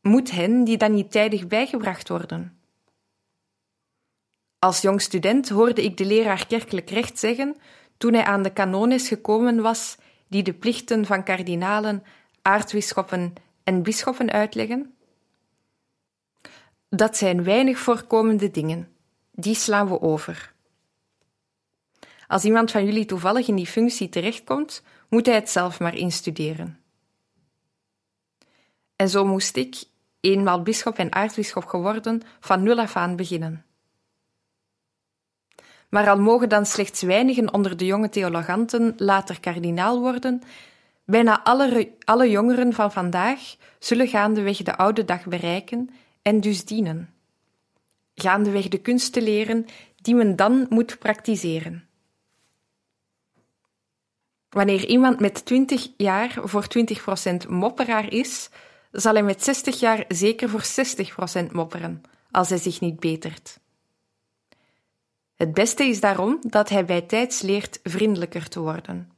moet 0.00 0.30
hen 0.30 0.64
die 0.64 0.76
dan 0.76 0.94
niet 0.94 1.10
tijdig 1.10 1.46
bijgebracht 1.46 2.08
worden. 2.08 2.58
Als 4.58 4.80
jong 4.80 5.00
student 5.00 5.48
hoorde 5.48 5.82
ik 5.82 5.96
de 5.96 6.04
leraar 6.04 6.46
kerkelijk 6.46 6.90
recht 6.90 7.18
zeggen, 7.18 7.56
toen 7.96 8.12
hij 8.12 8.24
aan 8.24 8.42
de 8.42 8.52
kanones 8.52 9.08
gekomen 9.08 9.62
was, 9.62 9.96
die 10.28 10.42
de 10.42 10.52
plichten 10.52 11.06
van 11.06 11.24
kardinalen, 11.24 12.04
aartsbisschoppen 12.48 13.34
en 13.64 13.82
bisschoppen 13.82 14.30
uitleggen. 14.30 14.94
Dat 16.88 17.16
zijn 17.16 17.44
weinig 17.44 17.78
voorkomende 17.78 18.50
dingen, 18.50 18.88
die 19.30 19.54
slaan 19.54 19.88
we 19.88 20.00
over. 20.00 20.54
Als 22.26 22.44
iemand 22.44 22.70
van 22.70 22.84
jullie 22.84 23.04
toevallig 23.04 23.48
in 23.48 23.54
die 23.54 23.66
functie 23.66 24.08
terechtkomt, 24.08 24.82
moet 25.08 25.26
hij 25.26 25.34
het 25.34 25.50
zelf 25.50 25.80
maar 25.80 25.96
instuderen. 25.96 26.78
En 28.96 29.08
zo 29.08 29.24
moest 29.24 29.56
ik, 29.56 29.84
eenmaal 30.20 30.62
bisschop 30.62 30.96
en 30.98 31.14
aartsbisschop 31.14 31.64
geworden, 31.64 32.22
van 32.40 32.62
nul 32.62 32.78
af 32.78 32.96
aan 32.96 33.16
beginnen. 33.16 33.64
Maar 35.88 36.08
al 36.08 36.18
mogen 36.18 36.48
dan 36.48 36.66
slechts 36.66 37.02
weinigen 37.02 37.52
onder 37.52 37.76
de 37.76 37.86
jonge 37.86 38.08
theologanten 38.08 38.94
later 38.96 39.40
kardinaal 39.40 40.00
worden, 40.00 40.42
bijna 41.10 41.44
alle, 41.44 41.92
alle 42.04 42.30
jongeren 42.30 42.72
van 42.72 42.92
vandaag 42.92 43.56
zullen 43.78 44.08
gaandeweg 44.08 44.62
de 44.62 44.76
oude 44.76 45.04
dag 45.04 45.26
bereiken 45.26 45.90
en 46.22 46.40
dus 46.40 46.64
dienen. 46.64 47.14
Gaandeweg 48.14 48.68
de 48.68 48.78
kunsten 48.78 49.22
leren 49.22 49.66
die 49.96 50.14
men 50.14 50.36
dan 50.36 50.66
moet 50.68 50.98
praktiseren. 50.98 51.88
Wanneer 54.48 54.86
iemand 54.86 55.20
met 55.20 55.44
20 55.44 55.88
jaar 55.96 56.38
voor 56.42 56.66
20% 57.44 57.48
mopperaar 57.48 58.12
is, 58.12 58.50
zal 58.92 59.12
hij 59.12 59.22
met 59.22 59.44
60 59.44 59.80
jaar 59.80 60.04
zeker 60.08 60.48
voor 60.48 60.64
60% 61.48 61.52
mopperen, 61.52 62.02
als 62.30 62.48
hij 62.48 62.58
zich 62.58 62.80
niet 62.80 63.00
betert. 63.00 63.58
Het 65.34 65.54
beste 65.54 65.84
is 65.84 66.00
daarom 66.00 66.38
dat 66.40 66.68
hij 66.68 66.84
bij 66.84 67.02
tijds 67.02 67.42
leert 67.42 67.80
vriendelijker 67.82 68.48
te 68.48 68.60
worden. 68.60 69.17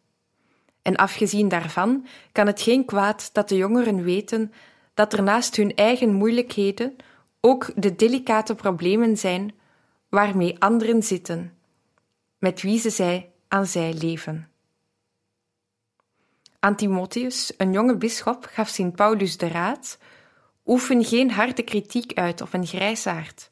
En 0.83 0.97
afgezien 0.97 1.49
daarvan 1.49 2.07
kan 2.33 2.47
het 2.47 2.63
geen 2.63 2.85
kwaad 2.85 3.31
dat 3.33 3.49
de 3.49 3.57
jongeren 3.57 4.03
weten 4.03 4.53
dat 4.95 5.13
er 5.13 5.23
naast 5.23 5.57
hun 5.57 5.75
eigen 5.75 6.13
moeilijkheden 6.13 6.97
ook 7.41 7.71
de 7.77 7.97
delicate 7.97 8.55
problemen 8.55 9.17
zijn 9.17 9.55
waarmee 10.09 10.57
anderen 10.59 11.03
zitten, 11.03 11.57
met 12.39 12.63
wie 12.63 12.79
ze 12.79 12.91
zij 12.91 13.31
aan 13.49 13.67
zij 13.67 13.95
leven. 13.95 14.51
Aan 16.59 16.77
Timotheus, 16.77 17.53
een 17.57 17.73
jonge 17.73 17.97
bisschop, 17.97 18.49
gaf 18.51 18.69
Sint 18.69 18.97
Paulus 18.97 19.37
de 19.37 19.49
raad: 19.49 19.99
oefen 20.67 21.05
geen 21.05 21.31
harde 21.31 21.63
kritiek 21.63 22.19
uit 22.19 22.41
op 22.41 22.53
een 22.53 22.67
grijsaard, 22.67 23.51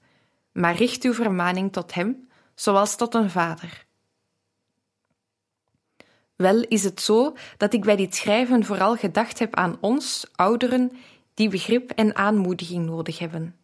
maar 0.53 0.77
richt 0.77 1.03
uw 1.03 1.15
vermaning 1.15 1.73
tot 1.73 1.95
hem, 1.95 2.29
zoals 2.55 2.97
tot 2.97 3.15
een 3.15 3.31
vader. 3.31 3.87
Wel 6.39 6.63
is 6.63 6.85
het 6.85 7.01
zo 7.01 7.37
dat 7.57 7.73
ik 7.73 7.85
bij 7.85 7.97
dit 7.97 8.15
schrijven 8.15 8.65
vooral 8.65 8.97
gedacht 8.97 9.39
heb 9.39 9.55
aan 9.55 9.79
ons, 9.81 10.27
ouderen, 10.35 10.93
die 11.35 11.49
begrip 11.49 11.91
en 11.91 12.17
aanmoediging 12.17 12.87
nodig 12.87 13.19
hebben. 13.19 13.57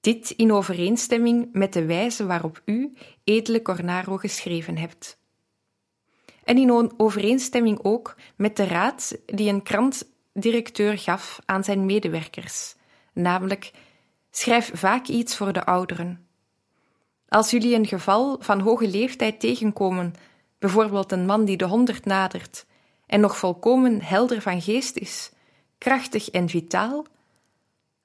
Dit 0.00 0.30
in 0.30 0.52
overeenstemming 0.52 1.48
met 1.52 1.72
de 1.72 1.84
wijze 1.84 2.26
waarop 2.26 2.62
u, 2.64 2.92
edele 3.24 3.62
Cornaro, 3.62 4.16
geschreven 4.16 4.76
hebt. 4.76 5.18
En 6.44 6.58
in 6.58 6.92
overeenstemming 6.96 7.78
ook 7.82 8.16
met 8.36 8.56
de 8.56 8.64
raad 8.64 9.18
die 9.26 9.48
een 9.48 9.62
krantdirecteur 9.62 10.98
gaf 10.98 11.38
aan 11.44 11.64
zijn 11.64 11.86
medewerkers, 11.86 12.74
namelijk: 13.12 13.70
schrijf 14.30 14.70
vaak 14.74 15.06
iets 15.06 15.36
voor 15.36 15.52
de 15.52 15.64
ouderen. 15.64 16.26
Als 17.28 17.50
jullie 17.50 17.74
een 17.74 17.86
geval 17.86 18.36
van 18.40 18.60
hoge 18.60 18.88
leeftijd 18.88 19.40
tegenkomen, 19.40 20.14
bijvoorbeeld 20.64 21.12
een 21.12 21.26
man 21.26 21.44
die 21.44 21.56
de 21.56 21.64
honderd 21.64 22.04
nadert 22.04 22.66
en 23.06 23.20
nog 23.20 23.36
volkomen 23.36 24.02
helder 24.02 24.40
van 24.40 24.62
geest 24.62 24.96
is, 24.96 25.30
krachtig 25.78 26.30
en 26.30 26.48
vitaal, 26.48 27.04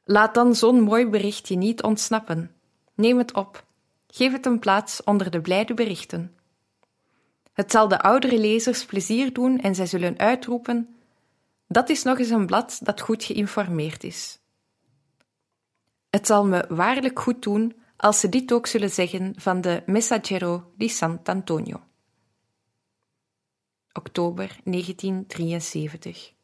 laat 0.04 0.34
dan 0.34 0.56
zo'n 0.56 0.82
mooi 0.82 1.08
berichtje 1.08 1.56
niet 1.56 1.84
ontsnappen. 1.84 2.52
Neem 2.96 3.18
het 3.18 3.34
op. 3.34 3.64
Geef 4.08 4.32
het 4.32 4.46
een 4.46 4.60
plaats 4.60 5.04
onder 5.04 5.32
de 5.32 5.42
blijde 5.42 5.74
berichten. 5.74 6.36
Het 7.54 7.72
zal 7.72 7.88
de 7.88 8.02
oudere 8.02 8.40
lezers 8.40 8.86
plezier 8.86 9.34
doen 9.34 9.60
en 9.60 9.76
zij 9.76 9.86
zullen 9.86 10.18
uitroepen: 10.18 10.96
Dat 11.68 11.90
is 11.90 12.04
nog 12.04 12.20
eens 12.20 12.30
een 12.30 12.46
blad 12.46 12.80
dat 12.84 13.02
goed 13.02 13.24
geïnformeerd 13.24 14.04
is. 14.04 14.40
Het 16.10 16.28
zal 16.28 16.46
me 16.46 16.66
waarlijk 16.70 17.20
goed 17.20 17.42
doen 17.42 17.76
als 17.98 18.20
ze 18.20 18.30
dit 18.30 18.52
ook 18.52 18.68
zullen 18.68 18.90
zeggen 18.90 19.34
van 19.38 19.62
de 19.62 19.84
Messaggero 19.86 20.72
di 20.76 20.90
Sant'Antonio. 20.90 21.88
Oktober 23.94 24.50
1973. 24.66 26.39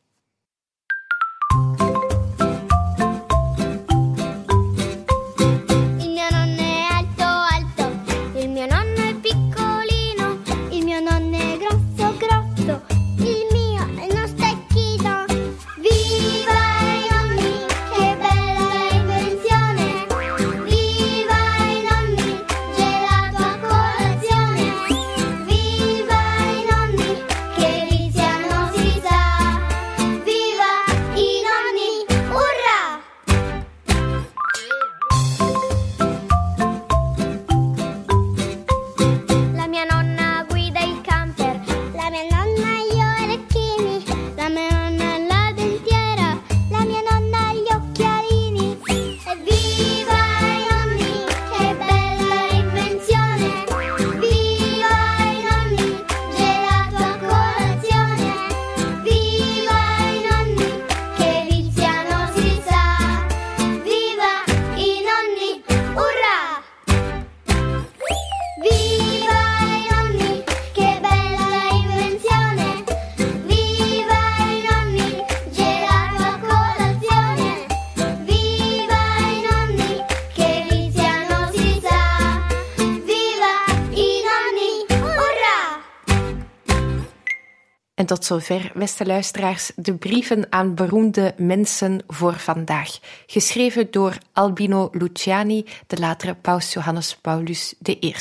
Zover, 88.26 88.71
beste 88.76 89.05
luisteraars, 89.05 89.71
de 89.76 89.95
brieven 89.95 90.51
aan 90.51 90.76
beroemde 90.76 91.34
mensen 91.38 92.03
voor 92.07 92.39
vandaag. 92.39 92.99
Geschreven 93.26 93.91
door 93.91 94.17
Albino 94.34 94.89
Luciani, 94.91 95.65
de 95.88 95.99
latere 95.99 96.36
paus 96.36 96.73
Johannes 96.73 97.17
Paulus 97.17 97.73
I. 97.84 98.15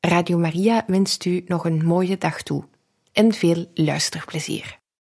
Radio 0.00 0.38
Maria 0.38 0.84
wenst 0.86 1.24
u 1.24 1.44
nog 1.46 1.64
een 1.64 1.84
mooie 1.84 2.18
dag 2.18 2.42
toe 2.42 2.64
en 3.12 3.32
veel 3.32 3.66
luisterplezier. 3.74 4.77